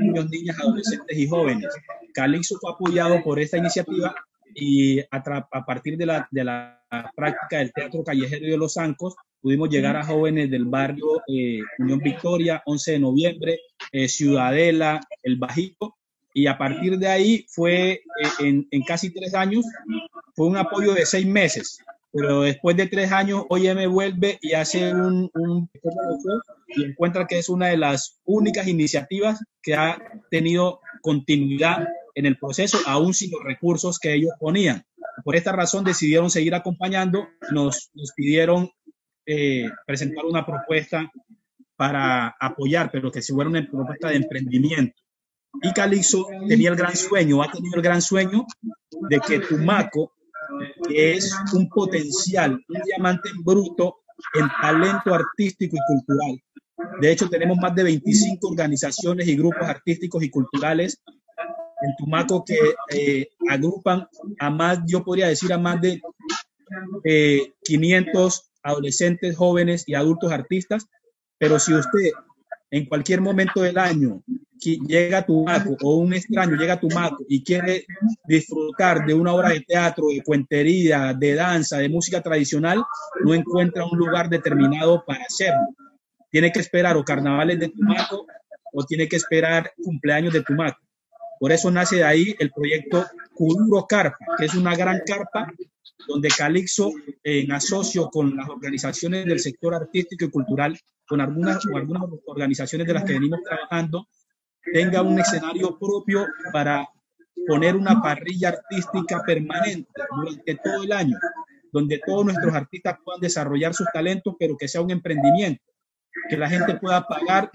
[0.00, 1.72] niños, niñas, adolescentes y jóvenes.
[2.12, 4.12] Calixto fue apoyado por esta iniciativa
[4.54, 5.06] y a,
[5.52, 6.82] a partir de la, de la,
[7.14, 11.98] práctica del teatro callejero de los zancos, pudimos llegar a jóvenes del barrio eh, Unión
[11.98, 13.60] Victoria, 11 de noviembre,
[13.92, 15.96] eh, Ciudadela, El Bajito,
[16.32, 18.00] y a partir de ahí fue eh,
[18.40, 19.64] en, en, casi tres años,
[20.34, 21.80] fue un apoyo de seis meses,
[22.16, 25.70] pero después de tres años, me vuelve y hace un, un
[26.68, 29.98] y encuentra que es una de las únicas iniciativas que ha
[30.30, 34.84] tenido continuidad en el proceso, aún sin los recursos que ellos ponían.
[35.24, 38.70] Por esta razón decidieron seguir acompañando, nos, nos pidieron
[39.26, 41.10] eh, presentar una propuesta
[41.76, 44.96] para apoyar, pero que se fuera una propuesta de emprendimiento.
[45.62, 48.46] Y Calixto tenía el gran sueño, ha tenido el gran sueño
[49.08, 50.12] de que Tumaco,
[50.90, 53.96] es un potencial, un diamante bruto
[54.34, 56.42] en talento artístico y cultural.
[57.00, 61.00] De hecho, tenemos más de 25 organizaciones y grupos artísticos y culturales
[61.80, 62.56] en Tumaco que
[62.90, 66.00] eh, agrupan a más, yo podría decir, a más de
[67.64, 70.86] 500 eh, adolescentes, jóvenes y adultos artistas.
[71.38, 72.12] Pero si usted
[72.70, 74.22] en cualquier momento del año
[74.58, 77.86] llega a Tumaco o un extraño llega a Tumaco y quiere
[78.24, 82.82] disfrutar de una obra de teatro, de cuentería, de danza, de música tradicional,
[83.22, 85.68] no encuentra un lugar determinado para hacerlo.
[86.30, 88.26] Tiene que esperar o carnavales de Tumaco
[88.72, 90.80] o tiene que esperar cumpleaños de Tumaco.
[91.38, 95.52] Por eso nace de ahí el proyecto Kuduro Carpa, que es una gran carpa
[96.06, 101.76] donde Calixo, en asocio con las organizaciones del sector artístico y cultural, con algunas o
[101.76, 104.08] algunas organizaciones de las que venimos trabajando,
[104.72, 106.88] tenga un escenario propio para
[107.46, 111.16] poner una parrilla artística permanente durante todo el año,
[111.72, 115.62] donde todos nuestros artistas puedan desarrollar sus talentos, pero que sea un emprendimiento,
[116.28, 117.50] que la gente pueda pagar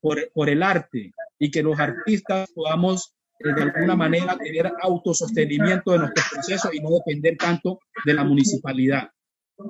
[0.00, 5.92] por, por el arte y que los artistas podamos eh, de alguna manera tener autosostenimiento
[5.92, 9.10] de nuestros procesos y no depender tanto de la municipalidad.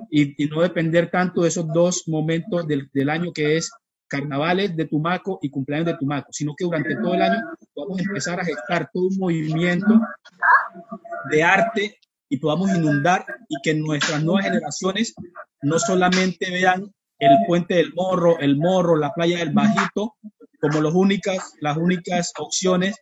[0.09, 3.71] Y, y no depender tanto de esos dos momentos del, del, año que es
[4.07, 7.39] carnavales de Tumaco y cumpleaños de Tumaco, sino que durante todo el año
[7.73, 9.99] podamos empezar a gestar todo un movimiento
[11.29, 11.99] de arte
[12.29, 15.13] y podamos inundar y que nuestras nuevas generaciones
[15.61, 20.15] no solamente vean el puente del Morro, el Morro, la playa del Bajito
[20.59, 22.95] como los únicas, las únicas opciones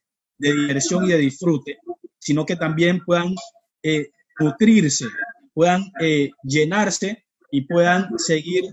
[0.43, 1.77] de diversión y de disfrute,
[2.19, 3.33] sino que también puedan
[3.81, 5.05] eh, nutrirse,
[5.53, 8.65] puedan eh, llenarse y puedan seguir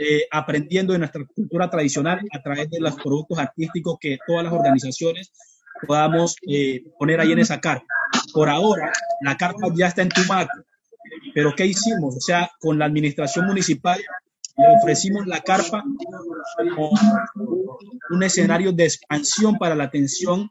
[0.00, 4.52] eh, aprendiendo de nuestra cultura tradicional a través de los productos artísticos que todas las
[4.52, 5.30] organizaciones
[5.86, 7.86] podamos eh, poner ahí en esa carpa.
[8.32, 10.58] Por ahora, la carpa ya está en Tumaco,
[11.34, 12.16] pero ¿qué hicimos?
[12.16, 14.00] O sea, con la administración municipal
[14.56, 15.84] le ofrecimos la carpa
[16.74, 16.90] como
[18.10, 20.50] un escenario de expansión para la atención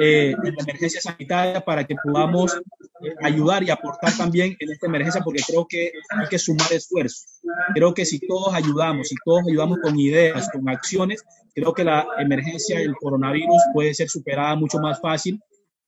[0.00, 4.86] eh, en la emergencia sanitaria para que podamos eh, ayudar y aportar también en esta
[4.86, 7.40] emergencia, porque creo que hay que sumar esfuerzos.
[7.74, 11.24] Creo que si todos ayudamos, si todos ayudamos con ideas, con acciones,
[11.54, 15.40] creo que la emergencia del coronavirus puede ser superada mucho más fácil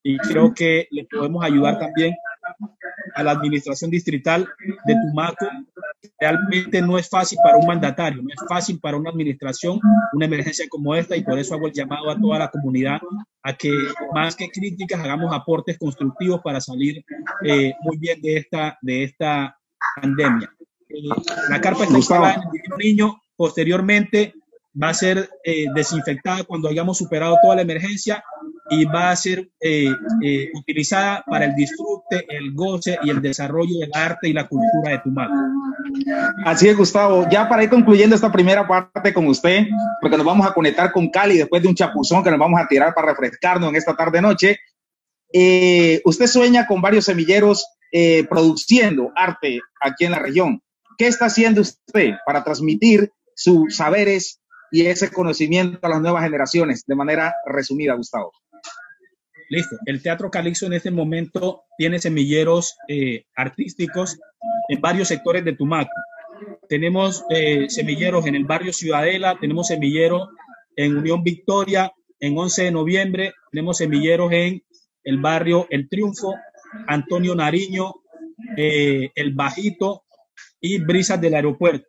[0.02, 2.14] y creo que le podemos ayudar también
[3.14, 4.48] a la administración distrital
[4.86, 5.46] de Tumaco.
[6.18, 9.80] Realmente no es fácil para un mandatario, no es fácil para una administración
[10.12, 13.00] una emergencia como esta y por eso hago el llamado a toda la comunidad
[13.42, 13.70] a que
[14.14, 17.04] más que críticas hagamos aportes constructivos para salir
[17.44, 19.56] eh, muy bien de esta, de esta
[20.00, 20.50] pandemia.
[20.88, 21.08] Eh,
[21.48, 24.34] la carpa está instalada en el niño, posteriormente
[24.80, 28.22] va a ser eh, desinfectada cuando hayamos superado toda la emergencia
[28.70, 33.80] y va a ser eh, eh, utilizada para el disfrute, el goce y el desarrollo
[33.80, 35.35] del arte y la cultura de Tumaco.
[36.44, 37.28] Así es, Gustavo.
[37.28, 39.66] Ya para ir concluyendo esta primera parte con usted,
[40.00, 42.68] porque nos vamos a conectar con Cali después de un chapuzón que nos vamos a
[42.68, 44.59] tirar para refrescarnos en esta tarde-noche.
[45.33, 47.66] Eh, usted sueña con varios semilleros
[48.28, 50.62] produciendo arte aquí en la región.
[50.96, 54.39] ¿Qué está haciendo usted para transmitir sus saberes
[54.72, 58.33] y ese conocimiento a las nuevas generaciones de manera resumida, Gustavo?
[59.48, 59.76] Listo.
[59.85, 64.18] El Teatro Calixto en este momento tiene semilleros eh, artísticos
[64.68, 65.90] en varios sectores de Tumaco.
[66.68, 70.28] Tenemos eh, semilleros en el barrio Ciudadela, tenemos semilleros
[70.76, 74.62] en Unión Victoria, en 11 de noviembre, tenemos semilleros en
[75.02, 76.35] el barrio El Triunfo,
[76.87, 77.94] Antonio Nariño,
[78.56, 80.04] eh, El Bajito
[80.61, 81.87] y Brisas del Aeropuerto.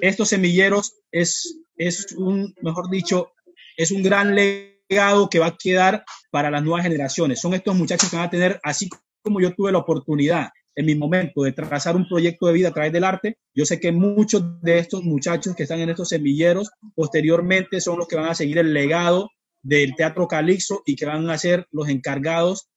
[0.00, 3.32] Estos semilleros es, es un, mejor dicho,
[3.76, 7.40] es un gran legado que va a quedar para las nuevas generaciones.
[7.40, 8.88] Son estos muchachos que van a tener, así
[9.22, 12.72] como yo tuve la oportunidad en mi momento de trazar un proyecto de vida a
[12.72, 16.70] través del arte, yo sé que muchos de estos muchachos que están en estos semilleros
[16.94, 19.28] posteriormente son los que van a seguir el legado
[19.60, 22.68] del Teatro Calixto y que van a ser los encargados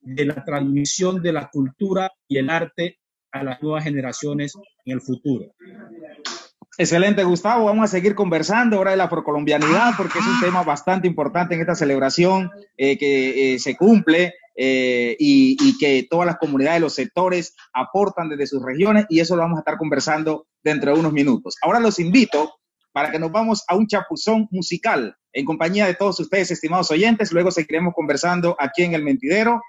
[0.00, 2.98] de la transmisión de la cultura y el arte
[3.30, 4.54] a las nuevas generaciones
[4.86, 5.54] en el futuro.
[6.76, 7.66] Excelente, Gustavo.
[7.66, 11.60] Vamos a seguir conversando ahora de la afrocolombianidad porque es un tema bastante importante en
[11.60, 16.94] esta celebración eh, que eh, se cumple eh, y, y, que todas las comunidades, los
[16.94, 21.12] sectores aportan desde sus regiones y eso lo vamos a estar conversando dentro de unos
[21.12, 21.56] minutos.
[21.62, 22.54] Ahora los invito
[22.92, 27.32] para que nos vamos a un chapuzón musical en compañía de todos ustedes, estimados oyentes.
[27.32, 29.60] Luego seguiremos conversando aquí en el Mentidero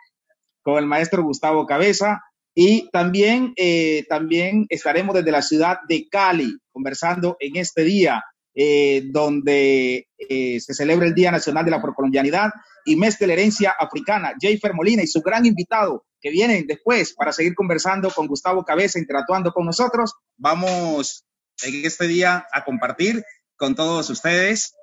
[0.61, 2.21] con el maestro Gustavo Cabeza
[2.55, 8.21] y también, eh, también estaremos desde la ciudad de Cali conversando en este día,
[8.53, 12.51] eh, donde eh, se celebra el Día Nacional de la Afrocolombianidad
[12.85, 14.33] y mes de la herencia africana.
[14.39, 18.99] Jayfer Molina y su gran invitado que vienen después para seguir conversando con Gustavo Cabeza,
[18.99, 20.13] interactuando con nosotros.
[20.37, 21.25] Vamos
[21.63, 23.23] en este día a compartir
[23.55, 24.75] con todos ustedes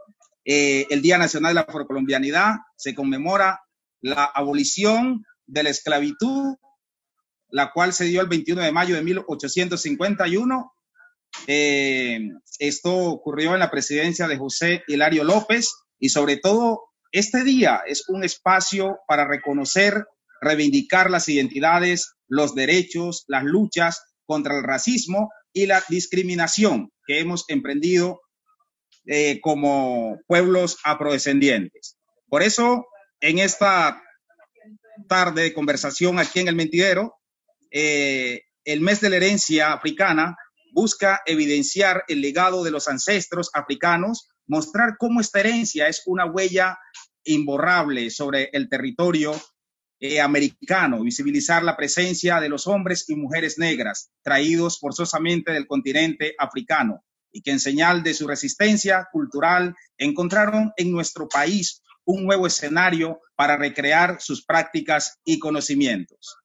[0.44, 2.54] el Día Nacional de la Afrocolombianidad.
[2.76, 3.60] Se conmemora
[4.00, 6.56] la abolición de la esclavitud
[7.52, 10.72] la cual se dio el 21 de mayo de 1851.
[11.46, 12.20] Eh,
[12.58, 18.08] esto ocurrió en la presidencia de José Hilario López y sobre todo este día es
[18.08, 20.06] un espacio para reconocer,
[20.40, 27.44] reivindicar las identidades, los derechos, las luchas contra el racismo y la discriminación que hemos
[27.48, 28.20] emprendido
[29.06, 31.96] eh, como pueblos afrodescendientes.
[32.28, 32.86] Por eso,
[33.20, 34.02] en esta
[35.08, 37.16] tarde de conversación aquí en el Mentidero,
[37.70, 40.36] eh, el mes de la herencia africana
[40.72, 46.78] busca evidenciar el legado de los ancestros africanos, mostrar cómo esta herencia es una huella
[47.24, 49.32] imborrable sobre el territorio
[50.00, 56.34] eh, americano, visibilizar la presencia de los hombres y mujeres negras traídos forzosamente del continente
[56.38, 62.46] africano y que en señal de su resistencia cultural encontraron en nuestro país un nuevo
[62.46, 66.36] escenario para recrear sus prácticas y conocimientos.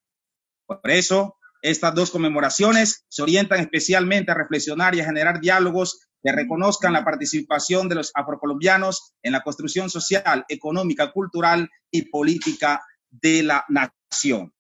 [0.68, 1.36] Por eso,
[1.72, 7.04] estas dos conmemoraciones se orientan especialmente a reflexionar y a generar diálogos que reconozcan la
[7.04, 14.54] participación de los afrocolombianos en la construcción social, económica, cultural y política de la nación.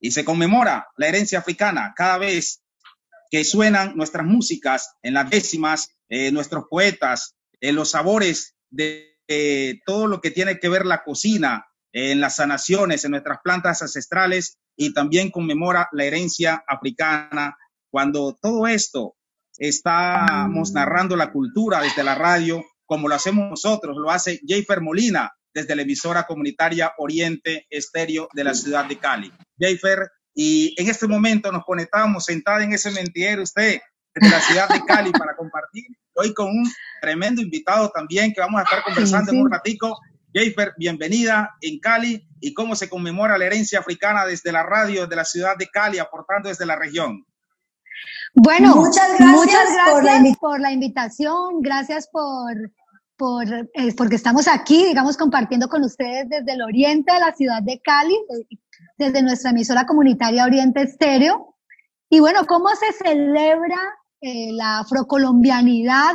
[0.00, 2.62] Y se conmemora la herencia africana cada vez
[3.30, 9.80] que suenan nuestras músicas en las décimas, eh, nuestros poetas, en los sabores de eh,
[9.86, 14.58] todo lo que tiene que ver la cocina, en las sanaciones, en nuestras plantas ancestrales
[14.76, 17.56] y también conmemora la herencia africana.
[17.90, 19.16] Cuando todo esto
[19.56, 25.32] estamos narrando la cultura desde la radio, como lo hacemos nosotros, lo hace Jayfer Molina
[25.52, 29.32] desde la emisora comunitaria Oriente Estéreo de la ciudad de Cali.
[29.58, 33.80] Jayfer, y en este momento nos conectamos sentada en ese mentidero usted
[34.14, 36.68] desde la ciudad de Cali para compartir hoy con un
[37.00, 39.96] tremendo invitado también que vamos a estar conversando en un ratico
[40.34, 45.14] Jafer, bienvenida en Cali y cómo se conmemora la herencia africana desde la radio de
[45.14, 47.24] la ciudad de Cali, aportando desde la región.
[48.34, 52.52] Bueno, muchas gracias, por, la invitación, gracias por,
[53.16, 57.62] por eh, porque estamos aquí, digamos, compartiendo con ustedes desde el oriente de la ciudad
[57.62, 58.16] de Cali,
[58.98, 61.54] desde nuestra emisora comunitaria Oriente Estéreo.
[62.10, 63.78] Y bueno, ¿cómo se celebra
[64.20, 66.14] eh, la afrocolombianidad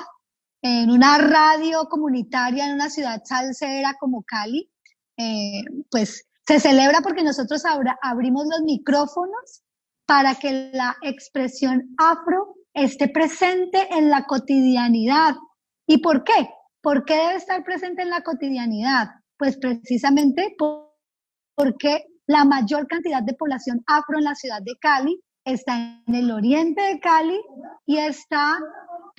[0.62, 4.70] en una radio comunitaria en una ciudad salsera como Cali?
[5.18, 7.64] Eh, pues se celebra porque nosotros
[8.02, 9.64] abrimos los micrófonos
[10.06, 15.36] para que la expresión afro esté presente en la cotidianidad.
[15.86, 16.50] ¿Y por qué?
[16.82, 19.10] ¿Por qué debe estar presente en la cotidianidad?
[19.38, 20.56] Pues precisamente
[21.56, 26.32] porque la mayor cantidad de población afro en la ciudad de Cali está en el
[26.32, 27.40] oriente de Cali
[27.86, 28.58] y está,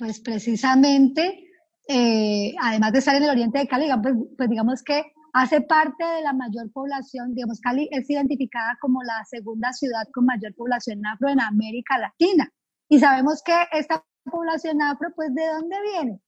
[0.01, 1.47] pues precisamente,
[1.87, 6.03] eh, además de estar en el oriente de Cali, pues, pues digamos que hace parte
[6.03, 11.05] de la mayor población, digamos, Cali es identificada como la segunda ciudad con mayor población
[11.05, 12.49] afro en América Latina.
[12.89, 16.19] Y sabemos que esta población afro, pues, ¿de dónde viene?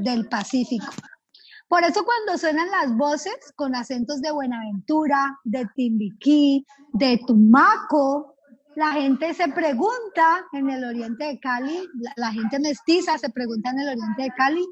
[0.00, 0.92] Del Pacífico.
[1.66, 8.33] Por eso cuando suenan las voces con acentos de Buenaventura, de Timbiquí, de Tumaco,
[8.76, 13.70] la gente se pregunta en el oriente de Cali, la, la gente mestiza se pregunta
[13.70, 14.66] en el oriente de Cali,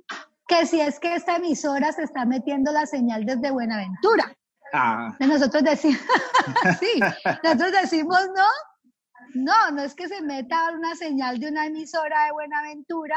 [0.46, 4.34] que si es que esta emisora se está metiendo la señal desde Buenaventura.
[4.72, 5.14] Ah.
[5.20, 6.00] Nosotros decimos,
[6.80, 7.00] sí,
[7.42, 12.32] nosotros decimos no, no, no es que se meta una señal de una emisora de
[12.32, 13.16] Buenaventura,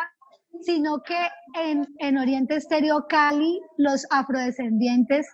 [0.61, 5.27] sino que en, en Oriente Estéreo Cali los afrodescendientes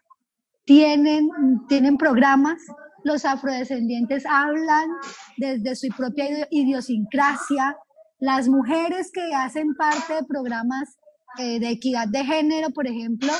[0.66, 1.30] tienen,
[1.68, 2.62] tienen programas,
[3.04, 4.90] los afrodescendientes hablan
[5.38, 7.78] desde su propia idiosincrasia,
[8.20, 10.98] las mujeres que hacen parte de programas
[11.38, 13.32] eh, de equidad de género, por ejemplo,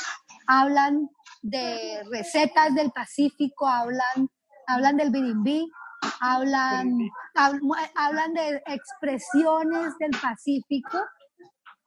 [0.46, 1.08] hablan
[1.42, 4.28] de recetas del Pacífico, hablan,
[4.66, 5.68] hablan del birimbí,
[6.20, 6.98] hablan,
[7.34, 10.98] hablan de expresiones del Pacífico.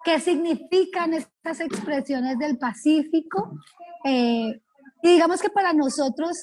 [0.03, 3.51] ¿Qué significan estas expresiones del Pacífico?
[4.03, 4.61] Eh,
[5.01, 6.37] y digamos que para nosotros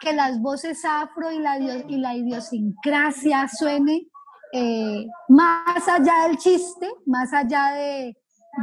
[0.00, 4.08] que las voces afro y la, idiosincrasia suene
[4.52, 8.16] eh, más allá del chiste, más allá de,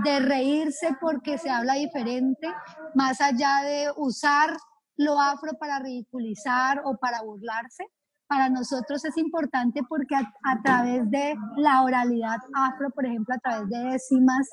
[0.03, 2.47] de reírse porque se habla diferente,
[2.95, 4.55] más allá de usar
[4.97, 7.85] lo afro para ridiculizar o para burlarse.
[8.27, 13.69] Para nosotros es importante porque a, través de la oralidad afro, por ejemplo, a través
[13.69, 14.49] de décimas,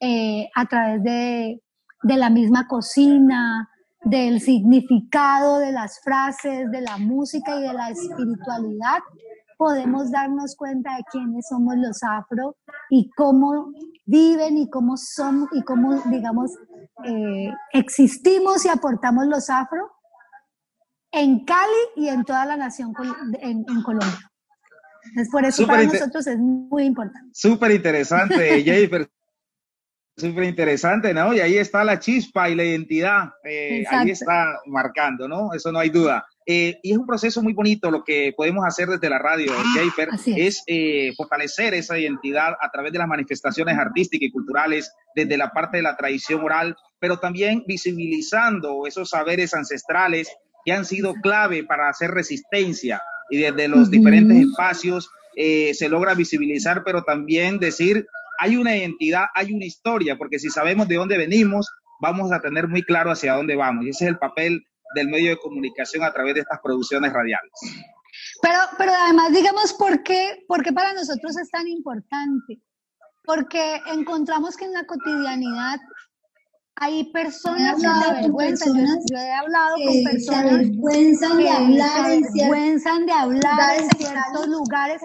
[0.00, 1.60] eh, a través de,
[2.02, 3.68] de la misma cocina,
[4.04, 8.98] del significado de las frases, de la música y de la espiritualidad,
[9.56, 12.56] podemos darnos cuenta de quiénes somos los afro
[12.90, 13.72] y cómo
[14.04, 16.52] viven y cómo son y cómo, digamos,
[17.04, 19.90] eh, existimos y aportamos los afro
[21.12, 22.92] en Cali y en toda la nación
[23.40, 24.30] en, Colombia.
[25.16, 27.30] Es por eso para nosotros es muy importante.
[27.32, 29.08] Súper interesante, Jennifer.
[30.16, 31.34] Súper interesante, ¿no?
[31.34, 35.52] Y ahí está la chispa y la identidad, eh, ahí está marcando, ¿no?
[35.52, 36.26] Eso no hay duda.
[36.46, 39.64] Eh, y es un proceso muy bonito lo que podemos hacer desde la radio, ah,
[39.74, 45.36] Jafer, es, eh, fortalecer esa identidad a través de las manifestaciones artísticas y culturales, desde
[45.36, 50.30] la parte de la tradición oral, pero también visibilizando esos saberes ancestrales
[50.64, 56.14] que han sido clave para hacer resistencia y desde los diferentes espacios eh, se logra
[56.14, 58.06] visibilizar, pero también decir,
[58.38, 61.68] hay una identidad, hay una historia, porque si sabemos de dónde venimos,
[62.00, 63.84] vamos a tener muy claro hacia dónde vamos.
[63.84, 64.64] Y ese es el papel
[64.94, 67.52] del medio de comunicación a través de estas producciones radiales.
[68.42, 72.60] Pero, pero además, digamos, ¿por qué, ¿por qué para nosotros es tan importante?
[73.24, 75.80] Porque encontramos que en la cotidianidad
[76.76, 78.74] hay personas que se avergüenzan.
[79.10, 82.22] Yo, he hablado con personas se avergüenzan de hablar, en,
[83.06, 85.00] de hablar en ciertos lugares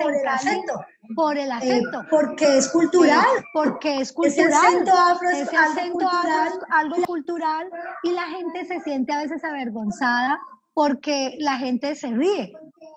[1.15, 1.73] por el acento.
[1.73, 2.05] El eh, acento.
[2.09, 3.25] porque es cultural.
[3.53, 4.47] porque es cultural.
[4.49, 6.51] Ese acento afro es Ese algo, cultural.
[6.71, 7.69] algo cultural
[8.03, 10.39] y la gente se siente a veces avergonzada
[10.73, 12.53] porque la gente se ríe.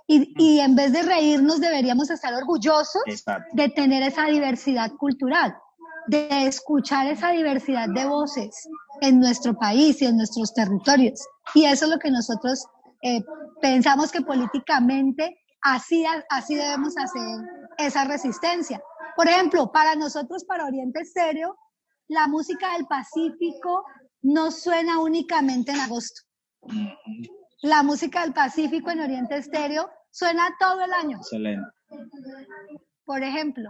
[0.07, 3.03] Y, y en vez de reírnos deberíamos estar orgullosos
[3.53, 5.57] de tener esa diversidad cultural
[6.07, 8.69] de escuchar esa diversidad de voces
[9.01, 11.21] en nuestro país y en nuestros territorios.
[11.55, 12.65] Y eso es lo que nosotros
[13.03, 13.23] eh,
[13.61, 17.23] pensamos que políticamente así, así debemos hacer
[17.79, 18.81] esa resistencia.
[19.17, 21.57] Por ejemplo, para nosotros, para Oriente Estéreo,
[22.09, 23.85] la música del Pacífico
[24.23, 26.23] no suena únicamente en agosto.
[27.63, 31.17] La música del Pacífico en Oriente Estéreo suena todo el año.
[31.17, 31.67] Excelente.
[33.05, 33.69] Por ejemplo,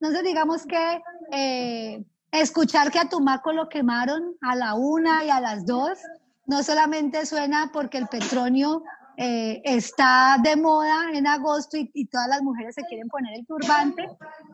[0.00, 5.40] entonces, digamos que eh, escuchar que a Tumaco lo quemaron a la una y a
[5.40, 5.98] las dos,
[6.46, 8.82] no solamente suena porque el petróleo
[9.16, 14.08] eh, está de moda en agosto y, todas las mujeres se quieren poner el turbante,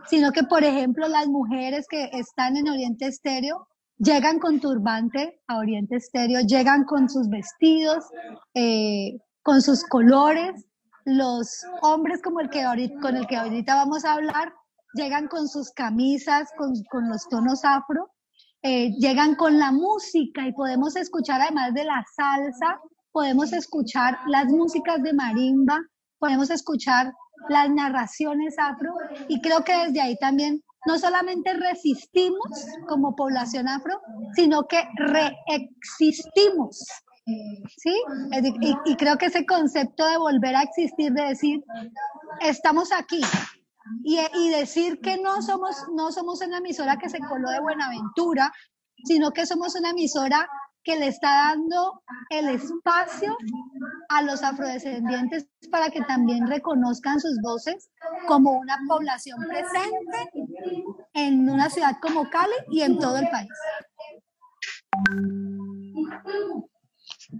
[0.08, 3.66] sino que, por ejemplo, las mujeres que están en Oriente Estéreo
[3.98, 8.04] llegan con turbante a Oriente Estéreo, llegan con sus vestidos,
[8.54, 10.66] eh, con sus colores.
[11.04, 14.52] Los hombres como el que ahorita, con el que ahorita vamos a hablar
[14.94, 18.10] llegan con sus camisas, con, con los tonos afro,
[18.62, 22.80] eh, llegan con la música y podemos escuchar además de la salsa,
[23.12, 25.78] podemos escuchar las músicas de marimba,
[26.18, 27.12] podemos escuchar
[27.48, 28.94] las narraciones afro
[29.28, 32.48] y creo que desde ahí también no solamente resistimos
[32.88, 34.00] como población afro,
[34.34, 36.84] sino que reexistimos.
[37.24, 38.02] ¿Sí?
[38.60, 41.62] Y, y, creo que ese concepto de volver a existir, de decir,
[42.40, 43.20] estamos aquí.
[44.02, 48.52] Y, y, decir que no somos, no somos una emisora que se coló de Buenaventura,
[49.04, 50.48] sino que somos una emisora
[50.84, 53.36] que le está dando el espacio
[54.08, 57.90] a los afrodescendientes para que también reconozcan sus voces
[58.26, 60.30] como una población presente
[61.14, 63.50] en una ciudad como Cali y en todo el país.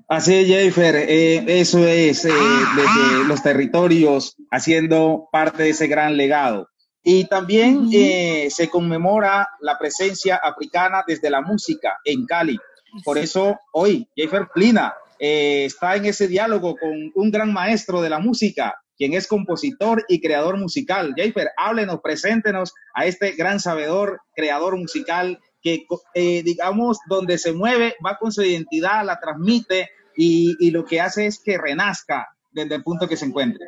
[0.08, 2.30] Así es, Jennifer, eh, eso es eh,
[2.76, 6.68] desde los territorios haciendo parte de ese gran legado.
[7.04, 12.58] Y también eh, se conmemora la presencia africana desde la música en Cali.
[13.04, 18.10] Por eso hoy Jennifer Plina eh, está en ese diálogo con un gran maestro de
[18.10, 21.14] la música, quien es compositor y creador musical.
[21.16, 27.94] Jennifer, háblenos, preséntenos a este gran sabedor, creador musical que, eh, digamos, donde se mueve,
[28.04, 32.74] va con su identidad, la transmite y, y lo que hace es que renazca desde
[32.74, 33.64] el punto que se encuentre.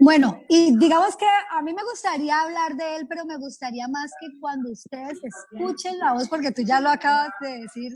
[0.00, 4.10] Bueno, y digamos que a mí me gustaría hablar de él, pero me gustaría más
[4.20, 7.92] que cuando ustedes escuchen la voz, porque tú ya lo acabas de decir,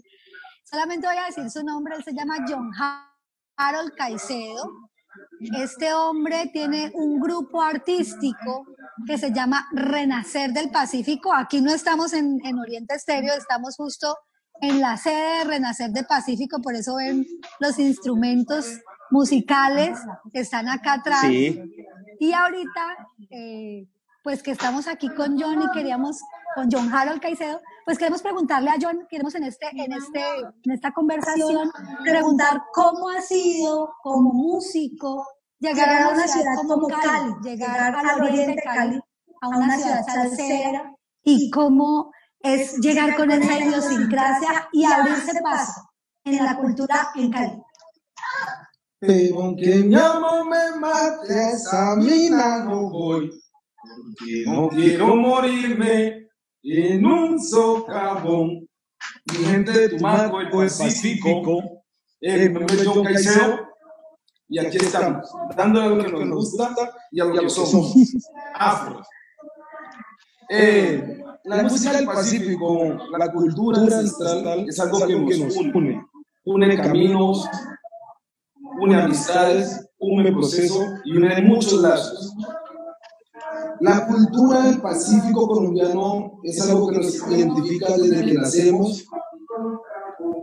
[0.71, 2.71] solamente voy a decir su nombre, él se llama John
[3.57, 4.71] Harold Caicedo.
[5.57, 8.67] Este hombre tiene un grupo artístico
[9.07, 11.33] que se llama Renacer del Pacífico.
[11.33, 14.17] Aquí no estamos en, en Oriente Estéreo, estamos justo
[14.61, 17.27] en la sede de Renacer del Pacífico, por eso ven
[17.61, 18.67] los instrumentos
[19.11, 19.99] musicales
[20.33, 21.23] que están acá atrás.
[21.23, 21.61] Sí.
[22.19, 22.97] Y ahorita,
[23.31, 23.87] eh,
[24.23, 26.21] pues que estamos aquí con John y queríamos,
[26.55, 30.21] con John Harold Caicedo, pues queremos preguntarle a John, queremos en, este, en, este,
[30.63, 31.71] en esta conversación
[32.03, 35.27] preguntar cómo ha sido como músico
[35.59, 39.01] llegar, a una ciudad como Cali, llegar al oriente de Cali,
[39.41, 45.81] a una ciudad salsera, y cómo es llegar con esa idiosincrasia y abrirse paso
[46.25, 47.63] en la cultura en Cali.
[48.99, 53.31] Pero aunque mi amor me mate, a esa mina no voy.
[53.81, 56.28] Porque no quiero morirme
[56.63, 58.69] en un socavón.
[59.33, 61.83] Mi gente, tu marco el Pacífico,
[62.21, 63.69] el nombre es John Caicedo.
[64.51, 66.75] Y aquí estamos, dándole lo que nos gusta
[67.11, 67.95] y a lo que somos,
[68.55, 69.03] afro.
[70.49, 76.03] Eh, la música del Pacífico, la cultura ancestral, es algo que nos une.
[76.45, 77.47] Une caminos,
[78.81, 82.35] une amistades, une proceso y une muchos lazos.
[83.81, 89.07] La cultura del Pacífico colombiano es algo que nos identifica desde que nacemos.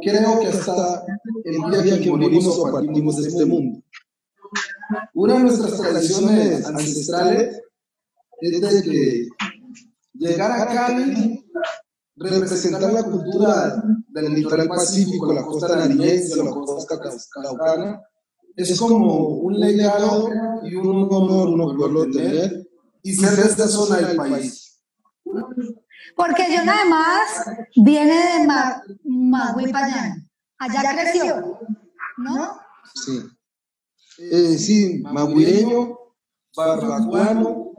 [0.02, 1.06] Creo que hasta
[1.44, 3.82] el día que morimos o partimos de este mundo.
[5.14, 7.62] Una de nuestras tradiciones ancestrales
[8.40, 9.28] es de que
[10.14, 11.46] llegar a Cali,
[12.16, 16.98] representar la cultura del litoral pacífico, la costa nariñense, la costa
[17.32, 18.02] caucana,
[18.56, 20.30] es como un legado
[20.64, 22.65] y un honor uno poderlo tener
[23.06, 24.82] y ser de esta zona del país.
[26.16, 27.46] Porque John además
[27.76, 30.28] viene de Ma Maguipayán.
[30.58, 31.60] Allá creció,
[32.18, 32.60] ¿no?
[32.96, 33.22] Sí.
[34.18, 35.96] Eh, sí, maguireño,
[36.56, 37.74] barbacuano,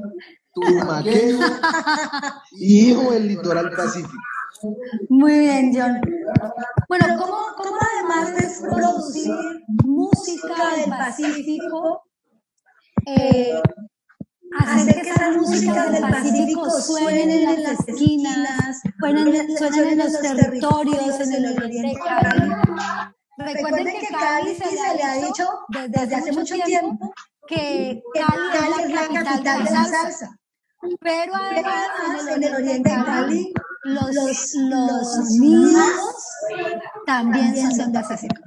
[0.54, 1.44] tumaqueño
[2.52, 4.22] y hijo del litoral pacífico.
[5.08, 6.00] Muy bien, John.
[6.88, 9.34] Bueno, ¿cómo, cómo además de producir
[9.66, 12.04] música del Pacífico,
[13.06, 13.60] eh,
[14.58, 21.32] hacer que esas músicas del Pacífico suenen en las esquinas, suenen, en los territorios, en
[21.32, 22.52] el oriente Cali?
[23.38, 25.48] Recuerden que Cali se le ha dicho
[25.88, 27.12] desde hace mucho tiempo
[27.46, 30.38] que Cali es la capital de la salsa.
[31.00, 31.88] Pero además
[32.30, 33.52] en el oriente de Cali
[33.84, 35.84] los, los, los niños
[37.06, 38.42] también son de Pacífico.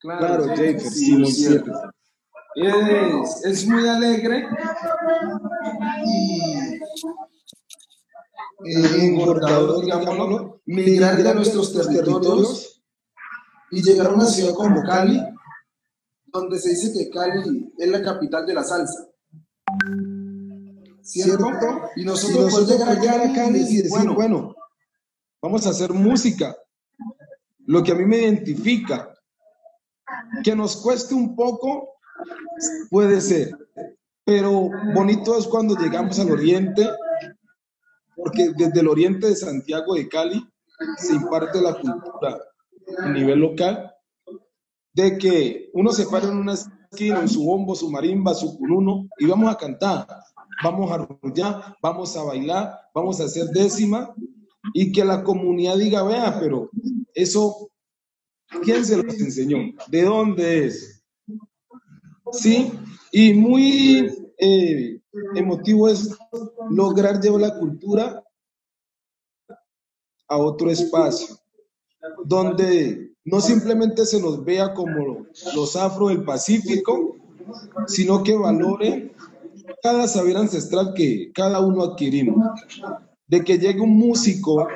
[0.00, 1.72] Claro, Jacob, sí, cierto.
[2.56, 4.46] Es, es muy alegre
[8.64, 12.82] y eh, engordador, digámoslo, migrar de nuestros territorios
[13.70, 15.20] y llegar a una ciudad como Cali,
[16.26, 19.06] donde se dice que Cali es la capital de la salsa.
[21.02, 21.46] ¿Cierto?
[21.96, 24.54] Y nosotros, podemos llegar a Cali y decir, bueno,
[25.42, 26.56] vamos a hacer música,
[27.66, 29.14] lo que a mí me identifica,
[30.42, 31.93] que nos cueste un poco,
[32.90, 33.50] puede ser,
[34.24, 36.88] pero bonito es cuando llegamos al oriente,
[38.16, 40.46] porque desde el oriente de Santiago de Cali
[40.98, 42.40] se imparte la cultura
[42.98, 43.92] a nivel local,
[44.92, 49.08] de que uno se para en una esquina, en su bombo, su marimba, su cununo,
[49.18, 50.06] y vamos a cantar,
[50.62, 54.14] vamos a arrullar, vamos a bailar, vamos a hacer décima,
[54.72, 56.70] y que la comunidad diga, vea, pero
[57.14, 57.70] eso,
[58.62, 59.58] ¿quién se los enseñó?
[59.88, 60.93] ¿De dónde es?
[62.38, 62.72] Sí,
[63.12, 65.00] y muy eh,
[65.34, 66.16] emotivo es
[66.70, 68.22] lograr llevar la cultura
[70.28, 71.36] a otro espacio,
[72.24, 77.16] donde no simplemente se nos vea como los afro del Pacífico,
[77.86, 79.14] sino que valore
[79.82, 82.36] cada saber ancestral que cada uno adquirimos.
[83.26, 84.66] De que llegue un músico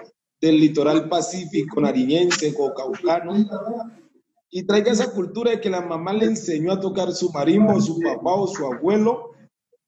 [0.40, 3.34] del litoral pacífico, nariñense o caucano,
[4.50, 7.80] y traiga esa cultura de que la mamá le enseñó a tocar su marimba, o
[7.80, 9.32] su papá o su abuelo,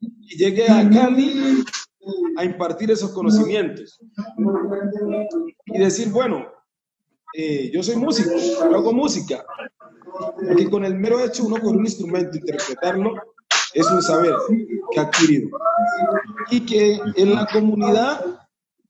[0.01, 1.65] y llegue a Cali
[2.37, 4.01] a impartir esos conocimientos.
[5.67, 6.47] Y decir, bueno,
[7.35, 8.31] eh, yo soy músico,
[8.75, 9.45] hago música.
[10.37, 13.15] Porque con el mero hecho uno con un instrumento interpretarlo
[13.75, 14.35] es un saber
[14.91, 15.51] que ha adquirido.
[16.51, 18.25] Y que en la comunidad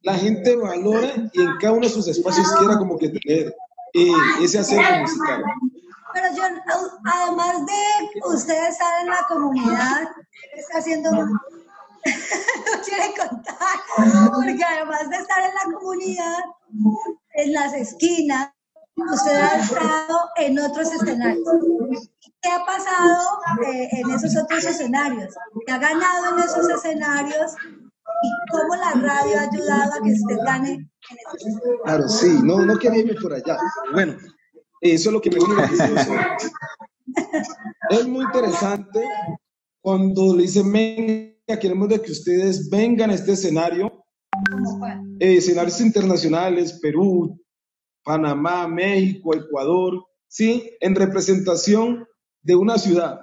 [0.03, 3.55] la gente valore y en cada uno de sus espacios quiera como que tener
[3.95, 4.13] eh,
[4.43, 5.45] ese acento musical.
[6.13, 6.43] Pero yo,
[7.05, 10.11] además de ustedes estar en la comunidad,
[10.57, 11.11] está haciendo
[12.05, 16.39] no quiere contar, porque además de estar en la comunidad,
[17.35, 18.51] en las esquinas,
[18.97, 21.45] usted ha estado en otros escenarios.
[22.43, 25.35] ¿Qué ha pasado eh, en esos otros escenarios?
[25.67, 27.55] ¿Qué ha ganado en esos escenarios?
[28.23, 30.91] ¿Y cómo la radio ha ayudado a que usted gane en?
[31.85, 33.59] Claro, sí, no, no quería irme por allá.
[33.93, 34.17] Bueno,
[34.81, 35.71] eso es lo que me gusta.
[37.91, 39.03] Es muy interesante
[39.81, 44.05] cuando le dicen, venga, queremos de que ustedes vengan a este escenario,
[45.19, 47.37] eh, escenarios internacionales, Perú,
[48.05, 50.71] Panamá, México, Ecuador, ¿sí?
[50.81, 52.07] En representación
[52.43, 53.19] de una ciudad,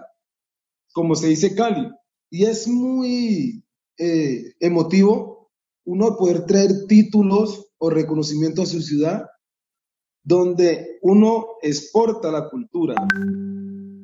[0.92, 1.90] como se dice Cali.
[2.30, 3.64] Y es muy
[3.98, 5.52] eh, emotivo
[5.86, 9.26] uno poder traer títulos o reconocimiento a su ciudad
[10.24, 12.96] donde uno exporta la cultura,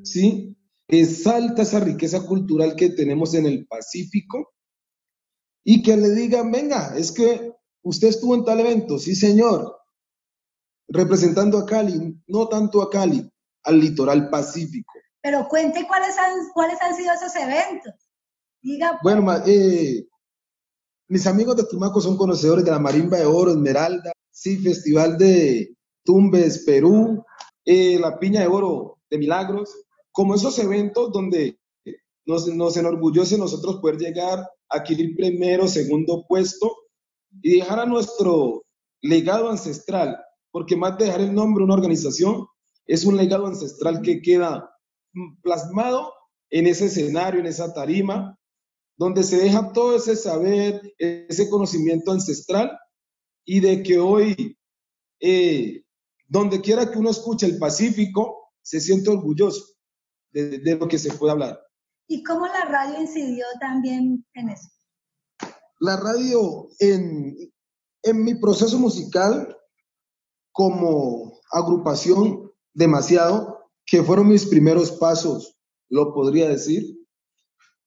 [0.04, 0.58] ¿sí?
[0.88, 4.54] Exalta esa riqueza cultural que tenemos en el Pacífico
[5.66, 9.78] y que le digan, venga, es que usted estuvo en tal evento, sí señor,
[10.88, 13.30] representando a Cali, no tanto a Cali,
[13.64, 14.94] al litoral pacífico.
[15.22, 17.94] Pero cuente cuáles han, cuáles han sido esos eventos.
[18.64, 19.00] Diga.
[19.04, 20.08] Bueno, eh,
[21.10, 25.76] mis amigos de Tumaco son conocedores de la Marimba de Oro, Esmeralda, sí, Festival de
[26.04, 27.24] Tumbes, Perú,
[27.66, 29.70] eh, la Piña de Oro de Milagros,
[30.12, 31.60] como esos eventos donde
[32.26, 36.74] nos, nos enorgullece nosotros poder llegar a adquirir primero, segundo puesto
[37.42, 38.64] y dejar a nuestro
[39.02, 40.18] legado ancestral
[40.54, 42.46] porque más de dejar el nombre de una organización,
[42.86, 44.70] es un legado ancestral que queda
[45.42, 46.14] plasmado
[46.52, 48.38] en ese escenario, en esa tarima,
[49.04, 52.72] donde se deja todo ese saber, ese conocimiento ancestral
[53.44, 54.58] y de que hoy,
[55.20, 55.84] eh,
[56.30, 59.76] donde quiera que uno escuche el Pacífico, se siente orgulloso
[60.32, 61.60] de, de, lo que se puede hablar.
[62.08, 64.70] ¿Y cómo la radio incidió también en eso?
[65.82, 67.36] La radio, en,
[68.04, 69.54] en mi proceso musical,
[70.54, 75.58] como agrupación demasiado, que fueron mis primeros pasos,
[75.90, 76.86] lo podría decir.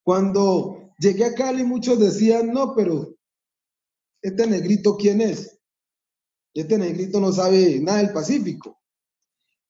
[0.02, 3.16] Cuando llegué a Cali, muchos decían, no, pero
[4.22, 5.58] este negrito, ¿quién es?
[6.54, 8.80] Este negrito no sabe nada del Pacífico.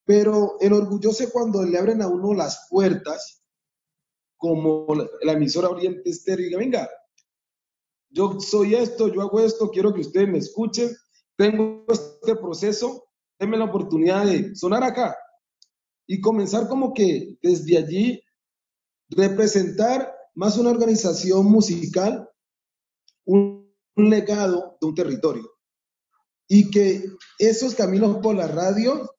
[0.05, 3.43] Pero enorgullece cuando le abren a uno las puertas,
[4.37, 4.87] como
[5.21, 6.89] la, emisora Oriente Estéreo, y diga, venga,
[8.09, 10.95] yo soy esto, yo hago esto, quiero que ustedes me escuchen
[11.37, 13.07] tengo este proceso,
[13.39, 15.15] denme la oportunidad de sonar acá
[16.07, 18.23] y comenzar como que desde allí
[19.09, 22.29] representar más una organización musical,
[23.25, 25.51] un, legado de un territorio.
[26.47, 27.03] Y que
[27.39, 29.09] esos caminos por la radio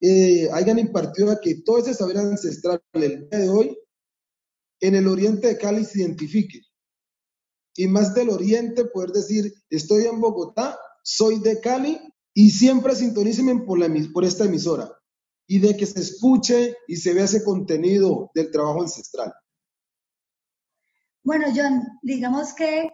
[0.00, 3.78] eh, hayan impartido a que todo ese saber ancestral del día de hoy
[4.80, 6.60] en el oriente de Cali se identifique.
[7.74, 11.98] Y más del oriente poder decir, estoy en Bogotá soy de Cali
[12.32, 13.80] y siempre sintonícenme por,
[14.12, 14.88] por esta emisora.
[15.48, 19.32] y de que se escuche y se vea ese contenido del trabajo ancestral.
[21.24, 22.90] Bueno, John, digamos que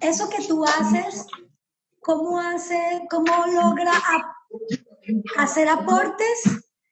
[0.00, 1.26] eso que tú haces,
[2.00, 2.78] ¿cómo hace,
[3.10, 3.92] cómo logra
[5.38, 6.42] hacer aportes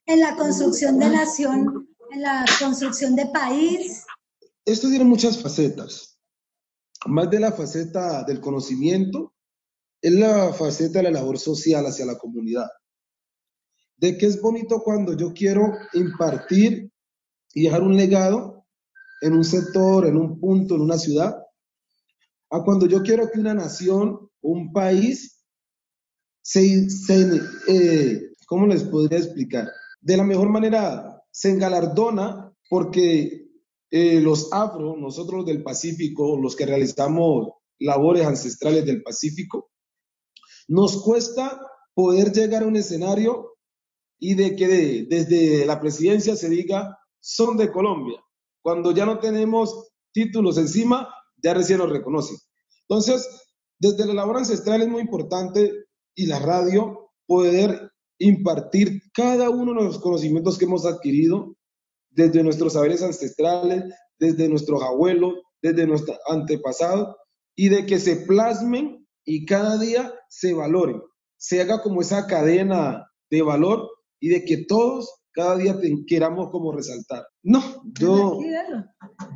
[0.07, 4.05] en la construcción de nación, en la construcción de país?
[4.65, 6.19] Esto tiene muchas facetas.
[7.05, 9.35] Más de la faceta del conocimiento,
[10.01, 12.69] es la faceta de la labor social hacia la comunidad.
[13.97, 16.91] De que es bonito cuando yo quiero impartir
[17.53, 18.56] y dejar un legado
[19.21, 21.37] en un sector, en un punto, en una ciudad,
[22.51, 25.45] a cuando yo quiero que una nación, un país,
[26.43, 29.69] se, se, eh, ¿cómo les podría explicar?
[30.01, 33.49] De la mejor manera se engalardona porque
[33.91, 37.49] eh, los afro, nosotros del Pacífico, los que realizamos
[37.79, 39.71] labores ancestrales del Pacífico,
[40.69, 41.61] nos cuesta
[41.95, 43.57] poder llegar a un escenario
[44.19, 48.21] y de que de- desde la presidencia se diga son de Colombia.
[48.67, 51.09] Cuando ya no tenemos títulos encima,
[51.41, 52.37] ya recién nos reconocen.
[52.89, 53.25] Entonces,
[53.79, 55.73] desde la labor ancestral es muy importante
[56.17, 61.55] y la radio poder impartir cada uno de los conocimientos que hemos adquirido
[62.11, 63.85] desde nuestros saberes ancestrales,
[64.19, 67.15] desde nuestros abuelos, desde nuestros antepasados,
[67.55, 71.01] y de que se plasmen y cada día se valoren,
[71.37, 73.89] se haga como esa cadena de valor
[74.19, 77.27] y de que todos cada día te- queramos como resaltar.
[77.43, 77.61] No,
[77.93, 78.39] yo,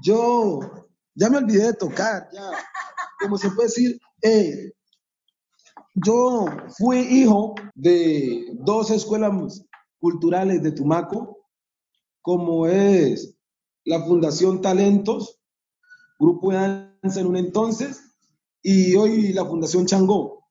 [0.03, 0.61] yo
[1.15, 2.51] ya me olvidé de tocar, ya,
[3.21, 4.73] como se puede decir, eh,
[5.95, 6.47] yo
[6.79, 9.63] fui hijo de dos escuelas
[9.99, 11.37] culturales de Tumaco,
[12.23, 13.37] como es
[13.85, 15.39] la Fundación Talentos,
[16.19, 16.57] grupo de
[17.03, 18.01] danza en un entonces,
[18.63, 20.47] y hoy la Fundación Changó,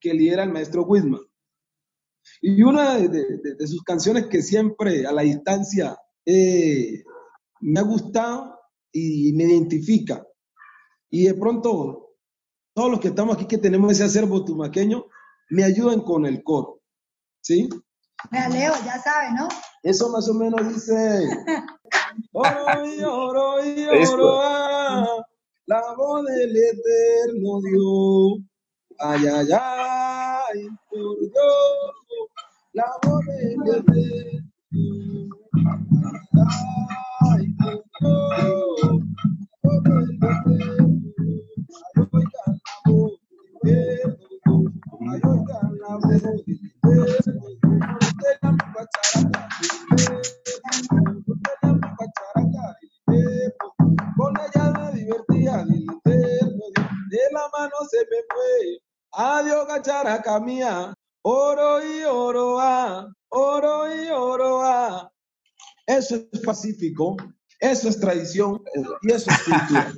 [0.00, 1.20] que lidera el maestro Wisman.
[2.42, 7.02] Y una de, de- de sus canciones que siempre a la distancia eh,
[7.60, 8.58] me ha gustado
[8.92, 10.24] y me identifica.
[11.10, 12.14] Y de pronto,
[12.74, 15.06] todos los que estamos aquí que tenemos ese acervo tumaqueño,
[15.50, 16.80] me ayudan con el coro.
[17.40, 17.68] ¿Sí?
[18.30, 19.48] Vea, Leo, ya sabe, ¿no?
[19.82, 20.94] Eso más o menos dice.
[22.32, 25.24] Oro y oro y oro,
[25.66, 28.40] la voz del eterno Dios.
[28.98, 31.95] Ay, ay, ay, por Dios,
[32.76, 33.84] la voz del eterno
[34.70, 35.30] Dios.
[37.32, 41.40] Ay, ay, por Dios, la voz del eterno Dios.
[45.00, 47.28] Ay, oigan la voz del eterno Dios.
[47.28, 49.54] Ay, oigan la voz del eterno
[49.96, 50.26] Dios.
[60.28, 60.94] De mía.
[61.28, 63.12] Oro y oro, ah.
[63.30, 65.10] Oro y oro, ah.
[65.84, 67.16] Eso es pacífico.
[67.58, 68.62] Eso es tradición.
[69.02, 69.92] Y eso es cultura.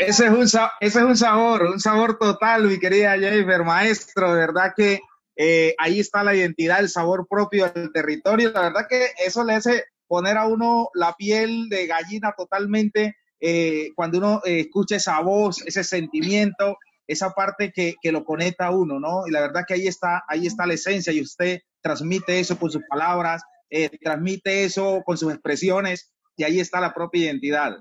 [0.00, 4.34] Ese es, un, sa- ese es un sabor, un sabor total, mi querida Jennifer, maestro,
[4.34, 4.98] de verdad que
[5.36, 9.54] eh, ahí está la identidad, el sabor propio del territorio, la verdad que eso le
[9.54, 15.20] hace poner a uno la piel de gallina totalmente eh, cuando uno eh, escucha esa
[15.20, 16.76] voz, ese sentimiento,
[17.06, 19.26] esa parte que, que lo conecta a uno, ¿no?
[19.26, 22.70] Y la verdad que ahí está, ahí está la esencia y usted transmite eso con
[22.70, 27.76] sus palabras, eh, transmite eso con sus expresiones y ahí está la propia identidad.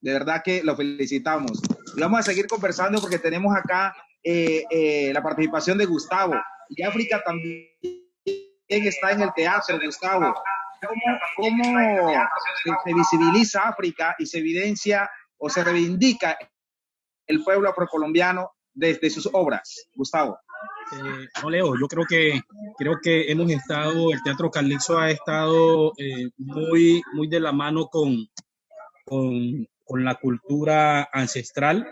[0.00, 1.62] De verdad que lo felicitamos.
[1.96, 6.34] Y vamos a seguir conversando porque tenemos acá eh, eh, la participación de Gustavo.
[6.68, 7.68] Y África también
[8.68, 10.34] está en el teatro, Gustavo.
[10.86, 12.12] ¿Cómo, cómo
[12.62, 16.36] se, se visibiliza África y se evidencia o se reivindica
[17.26, 19.88] el pueblo afrocolombiano desde sus obras?
[19.94, 20.38] Gustavo.
[20.92, 22.40] Eh, no, Leo, yo creo que
[22.76, 27.86] creo que hemos estado, el Teatro Calixto ha estado eh, muy, muy de la mano
[27.86, 28.26] con,
[29.04, 31.86] con, con la cultura ancestral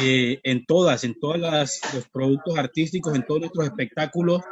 [0.00, 4.42] eh, en todas, en todos los productos artísticos, en todos nuestros espectáculos,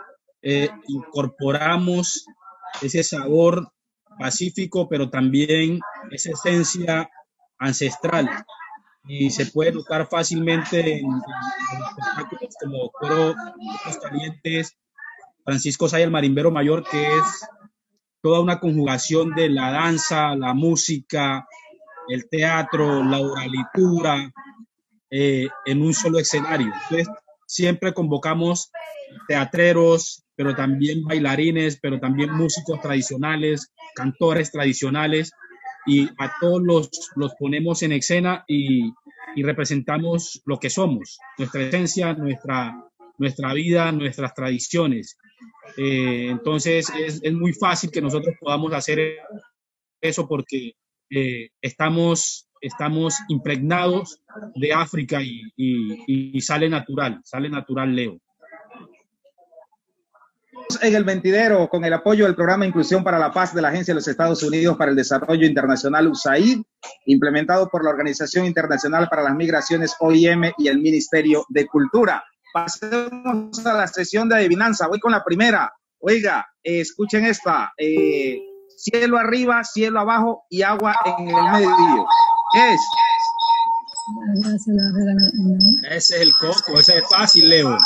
[0.43, 2.27] eh, incorporamos
[2.83, 3.73] ese sabor
[4.19, 7.11] pacífico, pero también esa esencia
[7.59, 8.29] ancestral.
[9.07, 11.13] Y se puede notar fácilmente en, en-
[11.89, 14.77] espectáculos como Cuero Cueros Calientes,
[15.45, 17.47] Francisco Say, el marimbero mayor, que es
[18.23, 21.47] toda una conjugación de la danza, la música,
[22.09, 24.33] el teatro, la oralitura,
[25.11, 26.73] eh, en un solo escenario.
[26.85, 27.09] Entonces,
[27.47, 28.71] siempre convocamos
[29.29, 35.31] teatreros, pero también bailarines, pero también músicos tradicionales, cantores tradicionales,
[35.87, 38.93] y a todos los, los ponemos en escena y,
[39.35, 42.75] y representamos lo que somos, nuestra esencia, nuestra,
[43.19, 45.19] nuestra vida, nuestras tradiciones.
[45.77, 49.19] Eh, entonces es, es, muy fácil que nosotros podamos hacer
[50.01, 50.75] eso porque
[51.11, 54.21] eh, estamos, estamos impregnados
[54.55, 58.21] de África y, y, y sale natural, sale natural Leo
[60.83, 63.93] en el mentidero con el apoyo del programa Inclusión para la Paz de la Agencia
[63.93, 66.63] de los Estados Unidos para el Desarrollo Internacional USAID,
[67.07, 72.25] implementado por la Organización Internacional para las Migraciones OIM y el Ministerio de Cultura.
[72.53, 74.87] Pasemos a la sesión de adivinanza.
[74.87, 75.73] Voy con la primera.
[75.99, 77.73] Oiga, eh, escuchen esta.
[77.77, 78.39] Eh,
[78.77, 82.07] cielo arriba, cielo abajo y agua en el medio.
[82.53, 82.81] ¿Qué es?
[85.91, 87.77] Ese es el coco, ese es fácil, Leo.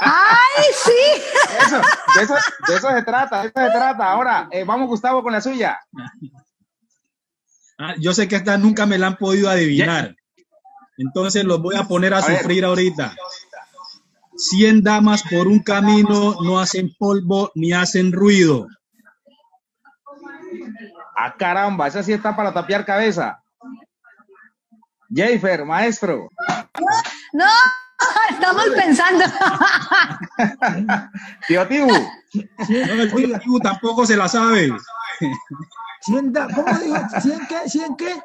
[0.00, 1.22] ¡Ay, sí!
[1.66, 1.80] Eso,
[2.16, 2.34] de, eso,
[2.68, 4.10] de eso se trata, de eso se trata.
[4.10, 5.78] Ahora, eh, vamos Gustavo con la suya.
[7.78, 10.14] Ah, yo sé que esta nunca me la han podido adivinar.
[10.96, 12.64] Entonces los voy a poner a, a sufrir ver.
[12.64, 13.14] ahorita.
[14.36, 18.66] Cien damas por un camino no hacen polvo ni hacen ruido.
[21.16, 23.42] Ah, caramba, esa sí está para tapiar cabeza.
[25.12, 26.28] Jennifer, maestro.
[27.32, 27.44] No,
[28.30, 29.24] estamos pensando.
[31.48, 31.88] tío Tibu.
[31.88, 32.02] No,
[32.68, 34.72] el tío Tibu tampoco se la sabe.
[36.02, 36.96] ¿Cien da ¿Cómo dijo?
[37.20, 37.68] ¿Cien qué?
[37.68, 38.20] ¿Cien qué?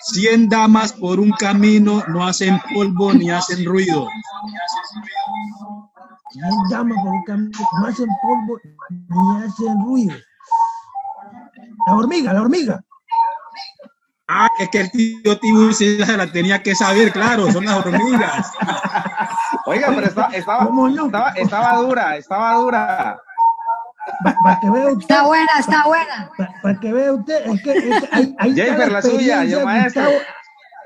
[0.00, 4.08] Cien damas por un camino no hacen polvo ni hacen ruido.
[6.30, 10.16] Cien damas por un camino no hacen polvo ni hacen ruido.
[11.86, 12.84] La hormiga, la hormiga.
[14.28, 18.50] Ah, es que el tío Tibu se la tenía que saber, claro, son las hormigas.
[19.66, 21.06] Oiga, pero estaba, estaba, no?
[21.06, 23.20] estaba, estaba, dura, estaba dura.
[24.24, 26.30] Para pa que vea usted, está buena, está buena.
[26.36, 29.64] Para pa que vea usted, es que, es que hay, hay Jennifer, la suya, yo
[29.64, 30.02] maestro.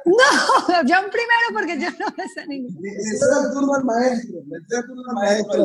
[0.05, 2.74] No, yo primero porque yo no me sé ningún.
[2.80, 5.64] Le el turno al maestro, le turno al maestro.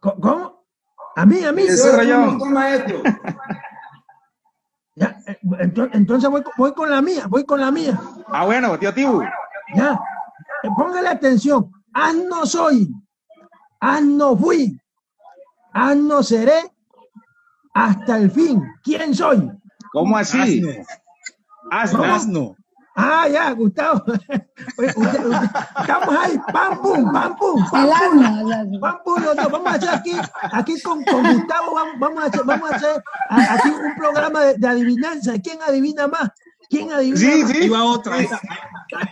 [0.00, 0.64] ¿Cómo?
[1.16, 1.62] A mí, a mí.
[1.62, 3.02] El turno al maestro.
[4.98, 5.16] Ya,
[5.92, 7.98] entonces, voy, voy, con la mía, voy con la mía.
[8.28, 9.22] Ah, bueno, tío Tibu.
[9.74, 10.00] Ya,
[10.76, 11.70] póngale atención.
[11.92, 12.90] Asno soy,
[13.80, 14.80] asno fui,
[15.72, 16.72] asno seré
[17.74, 18.62] hasta el fin.
[18.82, 19.50] ¿Quién soy?
[19.92, 20.62] ¿Cómo así?
[21.70, 22.04] Asno.
[22.04, 22.56] Asno.
[23.00, 24.02] Ah, ya, Gustavo.
[24.76, 25.20] Usted, usted,
[25.80, 29.22] estamos ahí, pam, pum, pam, pum, pam, pum, pam, pum.
[29.22, 30.12] No, no, vamos a hacer aquí,
[30.52, 34.54] aquí con, con Gustavo, vamos, vamos, a hacer, vamos a hacer aquí un programa de,
[34.54, 35.38] de adivinanza.
[35.38, 36.30] ¿Quién adivina más?
[36.68, 37.50] ¿Quién adivina sí, más?
[37.52, 38.28] Sí, ahí va otra, ahí,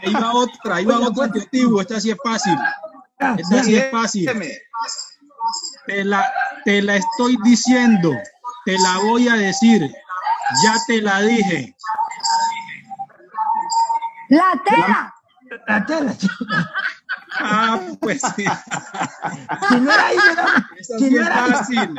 [0.02, 2.58] ahí va otra, ahí va otra, tío Esta sí es fácil.
[3.38, 4.30] Esta sí es fácil.
[5.86, 6.28] Te la,
[6.64, 8.10] te la estoy diciendo,
[8.64, 9.88] te la voy a decir,
[10.64, 11.76] ya te la dije.
[14.28, 15.14] La tela.
[15.68, 16.12] La, la tela.
[17.38, 18.44] Ah, pues sí.
[19.68, 20.68] Si no era ahí, era,
[20.98, 21.50] si no era ahí.
[21.52, 21.94] fácil.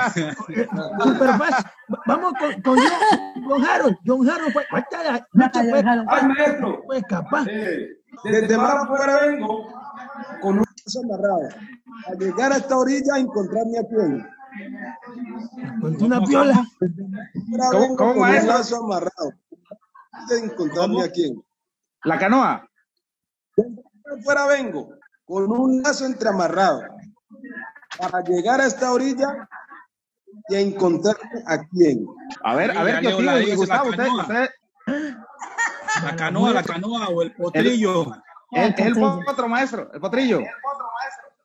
[1.03, 1.65] Super fácil.
[2.07, 3.97] Vamos con, con John, John Harold.
[4.05, 4.65] John Harold fue.
[4.71, 6.82] La noche fue, Ay, maestro.
[6.86, 7.45] fue capaz.
[7.47, 7.88] Eh,
[8.23, 9.67] desde mar afuera vengo
[10.41, 11.49] con un lazo amarrado.
[12.07, 14.28] Al llegar a esta orilla, encontrarme a quién.
[15.82, 16.53] Con una piola.
[16.53, 19.34] Afuera ¿Cómo- vengo cómo, con un lazo amarrado.
[20.30, 21.43] De encontrarme a quién.
[22.03, 22.67] La canoa.
[24.19, 24.89] Afuera vengo
[25.25, 26.81] con un lazo entreamarrado.
[27.97, 29.47] Para llegar a esta orilla
[30.49, 32.05] y a encontrarme a quién.
[32.43, 34.21] A ver, a ver, Tibu la Gustavo, la usted, canoa.
[34.21, 34.49] usted,
[36.03, 38.05] La canoa, la canoa o el potrillo.
[38.51, 38.93] el, el
[39.25, 40.39] potro, maestro, el potrillo.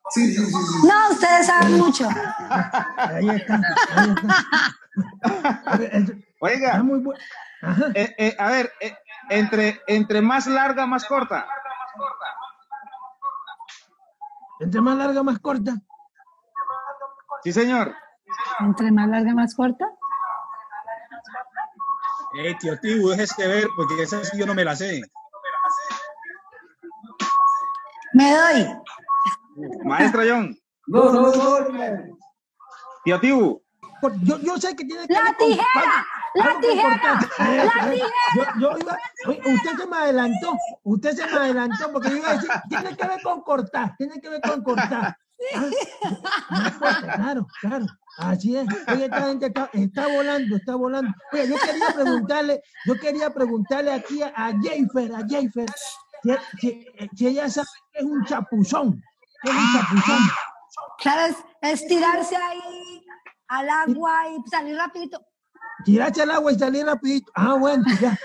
[0.09, 0.87] Sí, sí, sí, sí.
[0.87, 2.07] No, ustedes saben mucho.
[2.97, 3.59] Ahí está.
[3.95, 4.75] Ahí está.
[5.91, 7.19] Está Oiga, muy bueno.
[7.63, 7.85] Ajá.
[7.95, 8.93] eh, eh, a ver, eh,
[9.29, 11.47] entre, entre más larga, más corta.
[14.59, 15.73] Entre más larga, más corta.
[17.43, 17.93] Sí, señor.
[18.59, 19.85] Entre más larga, más corta.
[22.35, 25.01] Eh, tío Tibu, déjese ver, porque esa sí yo no me la sé.
[28.13, 28.67] Me doy.
[29.85, 30.57] Maestro John.
[30.87, 32.17] No, no, no.
[33.03, 33.61] Tío Tibu.
[34.23, 36.05] Yo, yo sé que tiene que La con- tijera,
[36.35, 38.07] la tijera, la tijera.
[38.35, 42.29] Yo, yo iba, oye, usted se me adelantó, usted se me adelantó porque yo iba
[42.29, 45.15] a decir, tiene que ver con cortar, tiene que ver con cortar.
[46.81, 47.85] Ah, claro, claro,
[48.17, 48.65] así es.
[48.87, 51.11] Oye, esta gente está, está volando, está volando.
[51.31, 55.65] Oye, yo quería preguntarle, yo quería preguntarle aquí a, a Jennifer, a Jennifer,
[56.23, 59.01] si, si- si ella sabe que es un chapuzón,
[59.43, 60.19] que es un chapuzón.
[60.99, 63.05] Claro, es, es tirarse ahí
[63.49, 65.19] al agua y salir rapidito.
[65.83, 67.31] Tirarse al agua y salir rapidito.
[67.35, 68.17] Ah, bueno, ya.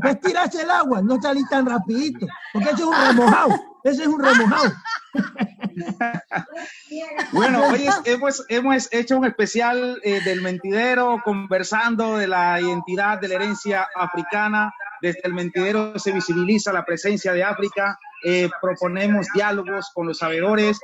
[0.00, 2.26] Pues tirarse el agua, no salir tan rapidito.
[2.52, 3.54] Porque ese es un remojado.
[3.84, 4.72] Ese es un remojado.
[7.32, 13.28] bueno, hoy hemos, hemos, hecho un especial eh, del mentidero conversando de la identidad de
[13.28, 14.72] la herencia africana.
[15.00, 17.98] Desde el mentidero se visibiliza la presencia de África.
[18.24, 20.78] Eh, proponemos diálogos con los sabedores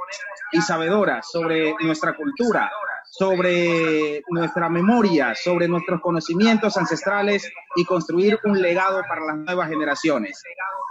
[0.53, 2.71] y sabedoras sobre nuestra cultura,
[3.11, 10.43] sobre nuestra memoria, sobre nuestros conocimientos ancestrales y construir un legado para las nuevas generaciones.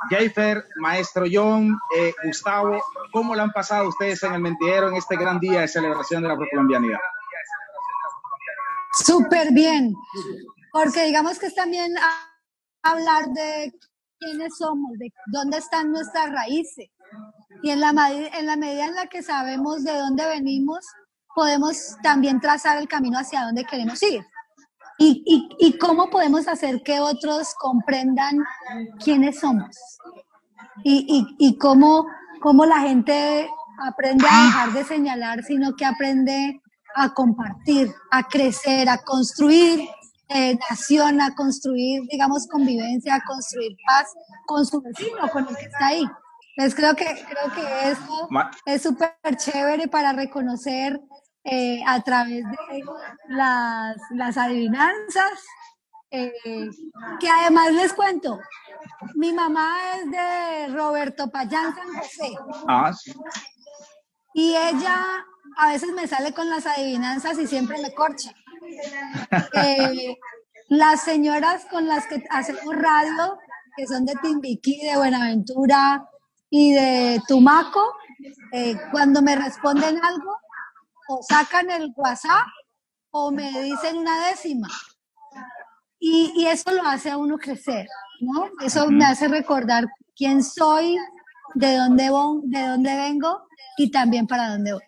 [0.09, 5.15] Jayfer, maestro John, eh, Gustavo, ¿cómo lo han pasado ustedes en el mentidero en este
[5.15, 6.99] gran día de celebración de la procolombianidad?
[9.05, 9.93] Súper bien,
[10.71, 11.93] porque digamos que es también
[12.81, 13.73] hablar de
[14.19, 16.89] quiénes somos, de dónde están nuestras raíces.
[17.63, 20.85] Y en la, en la medida en la que sabemos de dónde venimos,
[21.37, 24.25] podemos también trazar el camino hacia dónde queremos ir.
[24.97, 28.43] Y, y, y, cómo podemos hacer que otros comprendan
[29.03, 29.77] quiénes somos.
[30.83, 32.07] Y, y, cómo,
[32.41, 33.47] cómo la gente
[33.87, 36.59] aprende a dejar de señalar, sino que aprende
[36.95, 39.87] a compartir, a crecer, a construir
[40.29, 44.07] eh, nación, a construir, digamos, convivencia, a construir paz
[44.47, 46.03] con su vecino, con el que está ahí.
[46.55, 48.27] Entonces creo que, creo que esto
[48.65, 50.99] es súper chévere para reconocer
[51.49, 52.83] eh, a través de
[53.29, 55.45] las, las adivinanzas,
[56.11, 56.33] eh,
[57.21, 58.37] que además les cuento,
[59.15, 62.35] mi mamá es de Roberto Payán San José.
[62.67, 62.91] Ah,
[64.33, 65.05] y ella
[65.57, 68.33] a veces me sale con las adivinanzas y siempre me corcha.
[69.53, 70.17] Eh,
[70.67, 73.37] las señoras con las que hacemos radio,
[73.77, 76.05] que son de Timbiquí, de Buenaventura
[76.49, 77.93] y de Tumaco,
[78.91, 80.35] cuando me responden algo,
[81.09, 82.47] o sacan el WhatsApp
[83.11, 84.67] o me dicen una décima.
[85.99, 87.87] Y, y eso lo hace a uno crecer,
[88.21, 88.49] ¿no?
[88.63, 89.85] Eso me hace recordar
[90.15, 90.97] quién soy,
[91.55, 93.47] de dónde, voy, de dónde vengo
[93.77, 94.81] y también para dónde voy.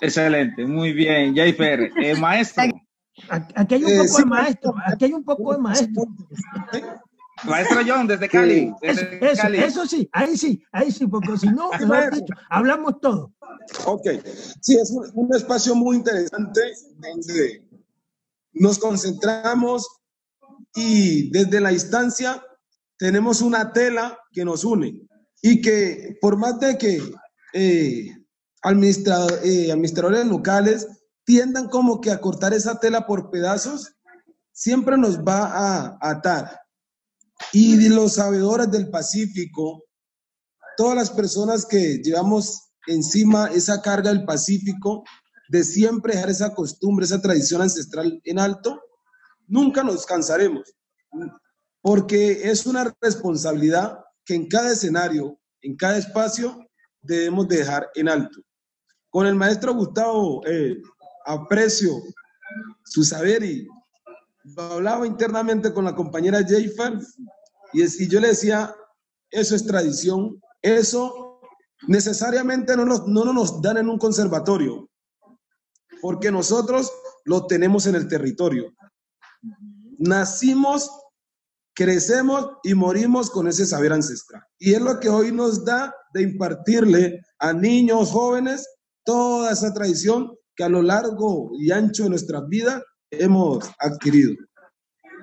[0.00, 1.34] Excelente, muy bien.
[1.34, 2.64] Jaifer, eh, maestro.
[3.28, 6.04] Aquí hay un eh, poco de maestro, aquí hay un poco de maestro.
[7.44, 8.72] Maestro John, desde Cali.
[8.80, 9.58] Desde eso, Cali.
[9.58, 11.70] eso, sí, ahí sí, ahí sí, porque si no,
[12.50, 13.32] hablamos todo.
[13.84, 14.06] Ok,
[14.60, 16.60] sí, es un, espacio muy interesante
[16.96, 17.64] donde
[18.52, 19.86] nos concentramos
[20.74, 22.42] y desde la instancia
[22.96, 25.06] tenemos una tela que nos une
[25.42, 27.00] y que por más de que
[27.52, 30.88] eh, eh, administradores locales
[31.24, 33.94] tiendan como que a cortar esa tela por pedazos,
[34.52, 36.58] siempre nos va a atar.
[37.52, 39.84] Y los sabedores del Pacífico,
[40.76, 45.04] todas las personas que llevamos encima esa carga del Pacífico,
[45.48, 48.80] de siempre dejar esa costumbre, esa tradición ancestral en alto,
[49.46, 50.74] nunca nos cansaremos,
[51.80, 56.58] porque es una responsabilidad que en cada escenario, en cada espacio,
[57.00, 58.40] debemos dejar en alto.
[59.08, 60.76] Con el maestro Gustavo eh,
[61.24, 61.92] aprecio
[62.84, 63.66] su saber y
[64.56, 66.98] hablaba internamente con la compañera Jayfer
[67.72, 68.74] y, y yo le decía,
[69.30, 71.40] eso es tradición, eso
[71.86, 74.88] necesariamente no nos, no nos dan en un conservatorio,
[76.00, 76.90] porque nosotros
[77.24, 78.72] lo tenemos en el territorio.
[79.98, 80.90] Nacimos,
[81.74, 84.42] crecemos y morimos con ese saber ancestral.
[84.58, 88.66] Y es lo que hoy nos da de impartirle a niños, jóvenes,
[89.04, 94.32] toda esa tradición que a lo largo y ancho de nuestra vida hemos adquirido.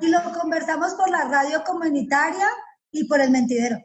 [0.01, 2.47] Y lo conversamos por la radio comunitaria
[2.91, 3.77] y por el mentidero.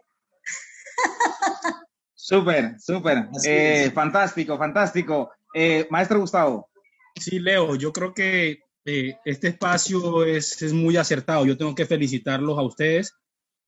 [2.14, 3.28] Súper, súper.
[3.44, 5.30] Eh, fantástico, fantástico.
[5.54, 6.68] Eh, maestro Gustavo.
[7.16, 11.44] Sí, Leo, yo creo que eh, este espacio es, es, muy acertado.
[11.44, 13.14] Yo tengo que felicitarlos a ustedes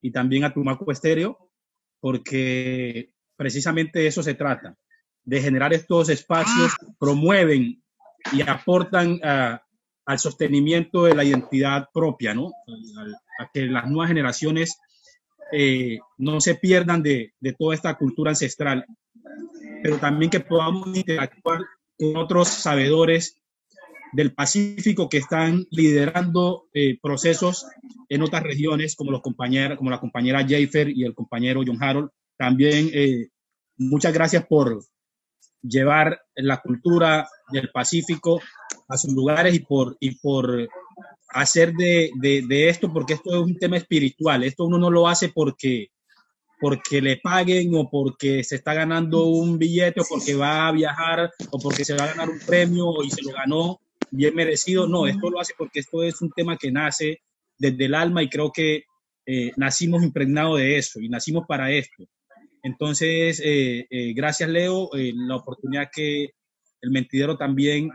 [0.01, 1.51] y también a Tumaco Estéreo,
[2.01, 4.77] porque precisamente eso se trata,
[5.25, 7.83] de generar estos espacios, promueven
[8.33, 9.21] y aportan
[10.05, 12.53] al sostenimiento de la identidad propia, ¿no?
[13.39, 14.79] a que las nuevas generaciones
[15.53, 18.87] eh, no se pierdan de, toda esta cultura ancestral,
[19.83, 21.61] pero también que podamos interactuar
[21.99, 23.37] con otros sabedores
[24.13, 27.67] del Pacífico que están liderando eh, procesos
[28.09, 32.11] en otras regiones, como, los compañeros, como la compañera Jayfer y el compañero John Harold.
[32.37, 33.29] También eh,
[33.77, 34.83] muchas gracias por
[35.63, 38.41] llevar la cultura del Pacífico
[38.93, 40.69] a sus lugares y por, y por
[41.29, 44.45] hacer de, de, esto, porque esto es un tema espiritual.
[44.45, 45.89] Esto uno no lo hace porque,
[46.61, 51.31] porque le paguen o porque se está ganando un billete o porque va a viajar
[51.51, 53.81] o porque se va a ganar un premio y se lo ganó
[54.11, 54.87] bien merecido.
[54.87, 57.23] No, esto lo hace porque esto es un tema que nace
[57.59, 58.85] desde el alma y creo que
[59.25, 62.05] eh, nacimos impregnados de eso y nacimos para esto.
[62.63, 66.31] Entonces, eh, eh, gracias Leo, la oportunidad que
[66.81, 67.91] el mentidero también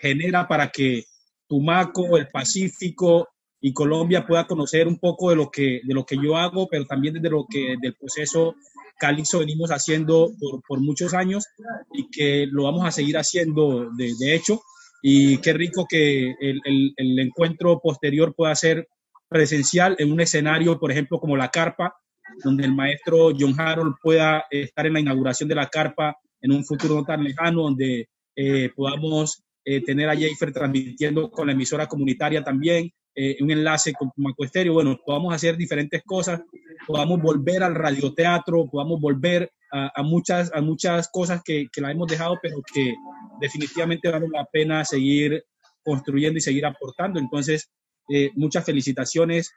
[0.00, 1.04] genera para que
[1.48, 3.28] Tumaco, el Pacífico
[3.60, 6.86] y Colombia pueda conocer un poco de lo que, de lo que yo hago, pero
[6.86, 8.54] también desde lo que del proceso
[8.98, 11.46] Calixto venimos haciendo por, por, muchos años
[11.92, 14.60] y que lo vamos a seguir haciendo de, de hecho.
[15.02, 18.88] Y qué rico que el, el, el, encuentro posterior pueda ser
[19.28, 21.94] presencial en un escenario, por ejemplo, como la carpa,
[22.42, 26.64] donde el maestro John Harold pueda estar en la inauguración de la carpa en un
[26.64, 28.08] futuro no tan lejano, donde
[28.40, 33.92] eh, podamos eh, tener a Jayfer transmitiendo con la emisora comunitaria también, eh, un enlace
[33.92, 36.42] con Tumaco Estéreo, bueno, podamos hacer diferentes cosas,
[36.86, 42.06] podamos volver al radioteatro, podamos volver a, muchas, a muchas cosas que, que la hemos
[42.06, 42.94] dejado, pero que
[43.40, 45.44] definitivamente vale la pena seguir
[45.82, 47.18] construyendo y seguir aportando.
[47.18, 47.68] Entonces,
[48.08, 49.52] eh, muchas felicitaciones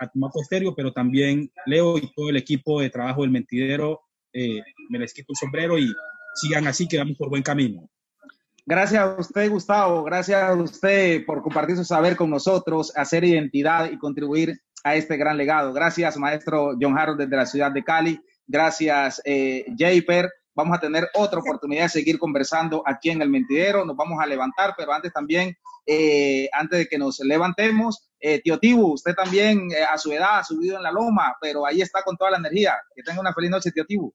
[0.00, 4.00] a Tumaco Estéreo, pero también Leo y todo el equipo de trabajo del Mentidero.
[4.32, 5.92] me les quito el sombrero y
[6.36, 7.90] sigan así, que vamos por buen camino.
[8.64, 10.04] Gracias a usted, Gustavo.
[10.04, 15.16] Gracias a usted por compartir su saber con nosotros, hacer identidad y contribuir a este
[15.16, 15.72] gran legado.
[15.72, 18.20] Gracias, maestro John Harold desde la ciudad de Cali.
[18.46, 20.30] Gracias, eh, Japer.
[20.54, 23.84] Vamos a tener otra oportunidad de seguir conversando aquí en el Mentidero.
[23.84, 28.60] Nos vamos a levantar, pero antes también, eh, antes de que nos levantemos, eh, tío
[28.60, 32.02] Tibu, usted también eh, a su edad ha subido en la loma, pero ahí está
[32.04, 32.78] con toda la energía.
[32.94, 34.14] Que tenga una feliz noche, tío Tibu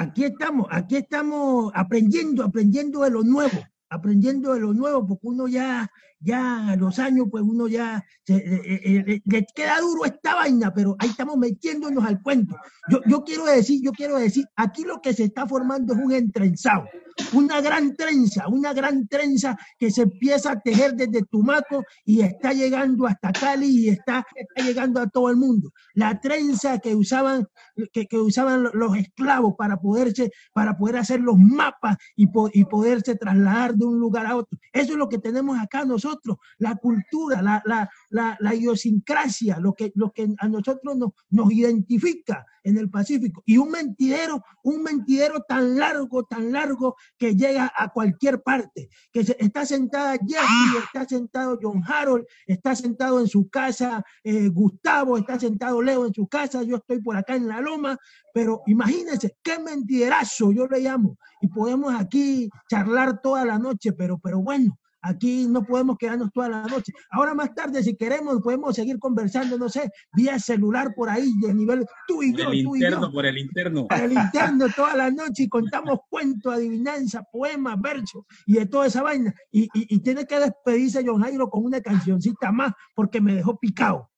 [0.00, 3.58] aquí estamos, aquí estamos aprendiendo, aprendiendo de lo nuevo,
[3.90, 5.90] aprendiendo de lo nuevo, porque uno ya,
[6.20, 10.34] ya a los años, pues uno ya se, eh, eh, eh, le queda duro esta
[10.34, 12.56] vaina, pero ahí estamos metiéndonos al cuento.
[12.90, 16.12] Yo, yo quiero decir, yo quiero decir, aquí lo que se está formando es un
[16.12, 16.84] entrenzado
[17.32, 22.52] una gran trenza, una gran trenza que se empieza a tejer desde Tumaco y está
[22.52, 25.72] llegando hasta Cali y está, está llegando a todo el mundo.
[25.94, 27.46] La trenza que usaban,
[27.92, 33.14] que, que usaban los esclavos para, poderse, para poder hacer los mapas y, y, poderse
[33.14, 34.58] trasladar de un lugar a otro.
[34.72, 36.09] Eso es lo que tenemos acá nosotros,
[36.58, 41.52] la cultura, la, la, la, la idiosincrasia, lo que, lo que a nosotros nos, nos
[41.52, 43.42] identifica en el Pacífico.
[43.46, 49.20] Y un mentidero, un mentidero tan largo, tan largo que llega a cualquier parte, que
[49.20, 55.38] está sentada Jeffy, está sentado John Harold, está sentado en su casa eh, Gustavo, está
[55.38, 57.98] sentado Leo en su casa, yo estoy por acá en la loma,
[58.32, 64.18] pero imagínense qué mentiderazo yo le llamo y podemos aquí charlar toda la noche, pero,
[64.18, 66.92] pero bueno, Aquí no podemos quedarnos toda la noche.
[67.10, 71.54] Ahora más tarde, si queremos, podemos seguir conversando, no sé, vía celular por ahí, de
[71.54, 72.50] nivel tú y yo.
[72.50, 73.12] El tú interno, y yo.
[73.12, 73.88] por el interno.
[73.88, 78.86] Por el interno toda la noche y contamos cuentos, adivinanzas, poemas, versos y de toda
[78.86, 79.34] esa vaina.
[79.50, 83.58] Y, y, y tiene que despedirse John Jairo con una cancioncita más porque me dejó
[83.58, 84.10] picado.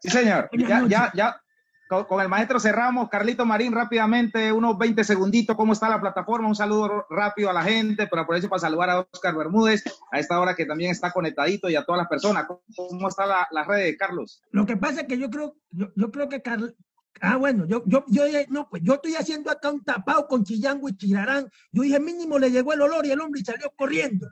[0.00, 0.50] Sí, señor.
[0.52, 1.43] Ya, ya, ya,
[1.88, 3.08] con, el maestro cerramos.
[3.08, 6.48] Carlito Marín, rápidamente, unos 20 segunditos, ¿cómo está la plataforma?
[6.48, 10.40] Un saludo rápido a la gente, pero aprovecho para saludar a Oscar Bermúdez, a esta
[10.40, 12.46] hora que también está conectadito y a todas las personas.
[12.74, 14.42] ¿Cómo está la, la red, Carlos?
[14.50, 16.74] Lo que pasa es que yo creo, yo, yo creo que Carlos,
[17.20, 20.88] Ah, bueno, yo, yo, yo, no, pues yo estoy haciendo acá un tapado con chillango
[20.88, 21.48] y chirarán.
[21.70, 24.28] Yo dije, mínimo le llegó el olor y el hombre salió corriendo.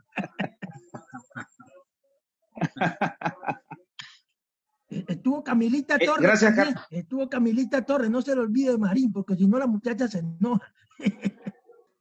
[5.09, 6.23] Estuvo Camilita Eh, Torres.
[6.23, 6.77] gracias, también.
[6.91, 10.73] Estuvo Camilita Torres, no se le olvide Marín, porque si no la muchacha se enoja.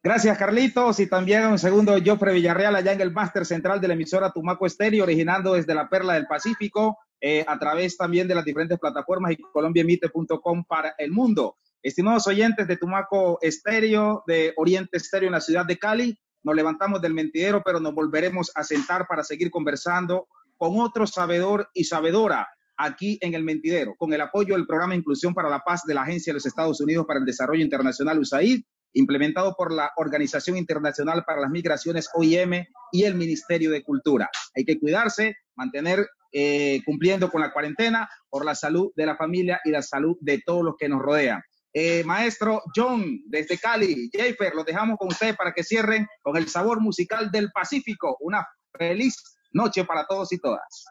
[0.03, 0.99] Gracias, Carlitos.
[0.99, 4.65] Y también un segundo, Jofre Villarreal, allá en el máster central de la emisora Tumaco
[4.65, 9.31] Estéreo, originando desde la Perla del Pacífico, eh, a través también de las diferentes plataformas
[9.33, 11.57] y colombiaemite.com para el mundo.
[11.83, 16.99] Estimados oyentes de Tumaco Estéreo, de Oriente Estéreo en la ciudad de Cali, nos levantamos
[17.01, 20.27] del mentidero, pero nos volveremos a sentar para seguir conversando
[20.57, 22.47] con otro sabedor y sabedora
[22.81, 26.01] aquí en el mentidero, con el apoyo del programa Inclusión para la Paz de la
[26.01, 31.23] Agencia de los Estados Unidos para el Desarrollo Internacional USAID, implementado por la Organización Internacional
[31.25, 34.29] para las Migraciones OIM y el Ministerio de Cultura.
[34.55, 39.59] Hay que cuidarse, mantener eh, cumpliendo con la cuarentena por la salud de la familia
[39.63, 41.41] y la salud de todos los que nos rodean.
[41.73, 46.49] Eh, maestro John, desde Cali, Jafer, los dejamos con usted para que cierren con el
[46.49, 48.17] sabor musical del Pacífico.
[48.19, 48.45] Una
[48.77, 49.15] feliz
[49.53, 50.85] noche para todos y todas.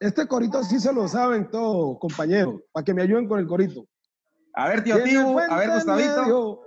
[0.00, 3.84] Este corito sí se lo saben todos, compañeros, para que me ayuden con el corito.
[4.54, 6.62] A ver, tío Tibu, a ver, Gustavito.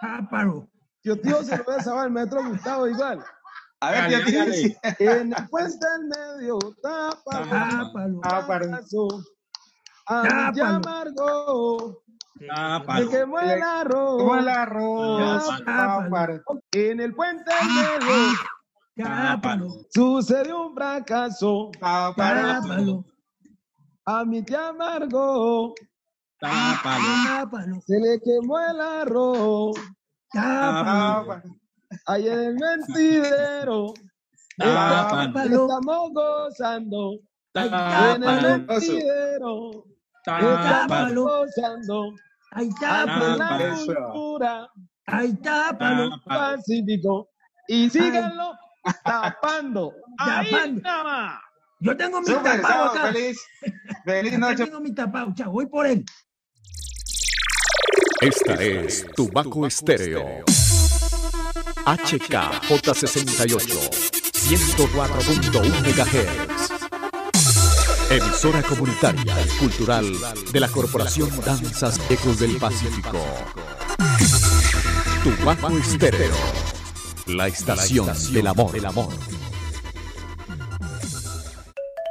[0.00, 0.68] Páparo.
[1.00, 3.24] Tío Tío se lo voy a saber el maestro Gustavo igual.
[3.80, 4.52] A ver, Dale, tío dale.
[4.52, 4.74] Tibu.
[4.98, 8.20] En el puente en medio, tápalo, Tápalo.
[8.20, 8.66] Tápalo.
[10.06, 10.52] A mi Tápalo.
[10.52, 12.02] tía Margot,
[12.38, 12.46] se
[12.84, 13.10] palo.
[13.10, 14.18] quemó el arroz.
[14.22, 15.64] Como el arroz.
[15.64, 16.42] Tápalo.
[16.72, 18.38] En el puente en medio,
[19.04, 19.68] Tápalo.
[19.94, 21.70] sucedió un fracaso.
[21.80, 23.04] Tápalo.
[24.06, 25.74] A mi tía Margot,
[26.40, 27.80] Tápalo.
[27.86, 29.76] Se le quemó el arroz.
[30.32, 31.42] Tápalo.
[32.06, 33.94] Ahí en el mentidero.
[34.56, 35.62] Tápalo.
[35.66, 37.10] Estamos gozando.
[37.54, 37.68] Ay,
[38.14, 38.58] En el tápalo.
[38.68, 39.84] mentidero.
[40.26, 41.22] Estamos Tápalo.
[41.24, 42.10] gozando.
[42.56, 43.36] De tápalo.
[43.36, 43.76] la Tápalo.
[43.86, 44.68] cultura
[45.42, 46.10] tápalo.
[46.10, 46.22] Tápalo.
[46.24, 47.28] pacífico.
[47.68, 48.52] Y síganlo
[49.04, 49.92] tapando.
[50.18, 50.80] Ahí Tapando.
[50.82, 51.40] nada más.
[51.80, 53.12] Yo tengo mi Súper, tapado acá.
[53.12, 53.38] feliz.
[54.04, 54.64] Feliz Yo noche.
[54.64, 55.52] tengo mi tapado, chao.
[55.52, 56.04] Voy por él.
[58.20, 60.24] Esta es Tubaco Estéreo.
[61.86, 63.90] HKJ68,
[64.32, 66.72] 104.1 MHz.
[68.10, 70.06] Emisora comunitaria y cultural
[70.50, 73.22] de la Corporación Danzas Ecos del Pacífico.
[75.22, 76.34] Tubaco Estéreo.
[77.28, 78.74] La estación del amor.
[78.74, 79.12] El amor.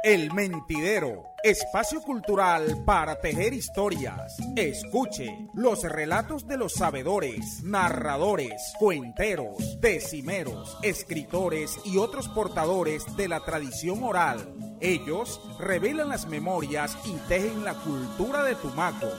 [0.04, 4.36] El Mentidero, espacio cultural para tejer historias.
[4.54, 13.40] Escuche los relatos de los sabedores, narradores, cuenteros, decimeros, escritores y otros portadores de la
[13.40, 14.54] tradición oral.
[14.80, 19.10] Ellos revelan las memorias y tejen la cultura de Tumaco.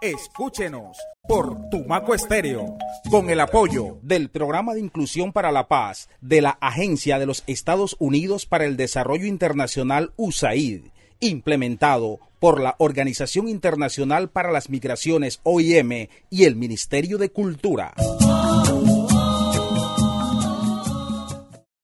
[0.00, 0.96] Escúchenos
[1.26, 2.76] por Tumaco Estéreo,
[3.10, 7.44] con el apoyo del Programa de Inclusión para la Paz de la Agencia de los
[7.46, 10.82] Estados Unidos para el Desarrollo Internacional USAID,
[11.20, 17.94] implementado por la Organización Internacional para las Migraciones OIM y el Ministerio de Cultura.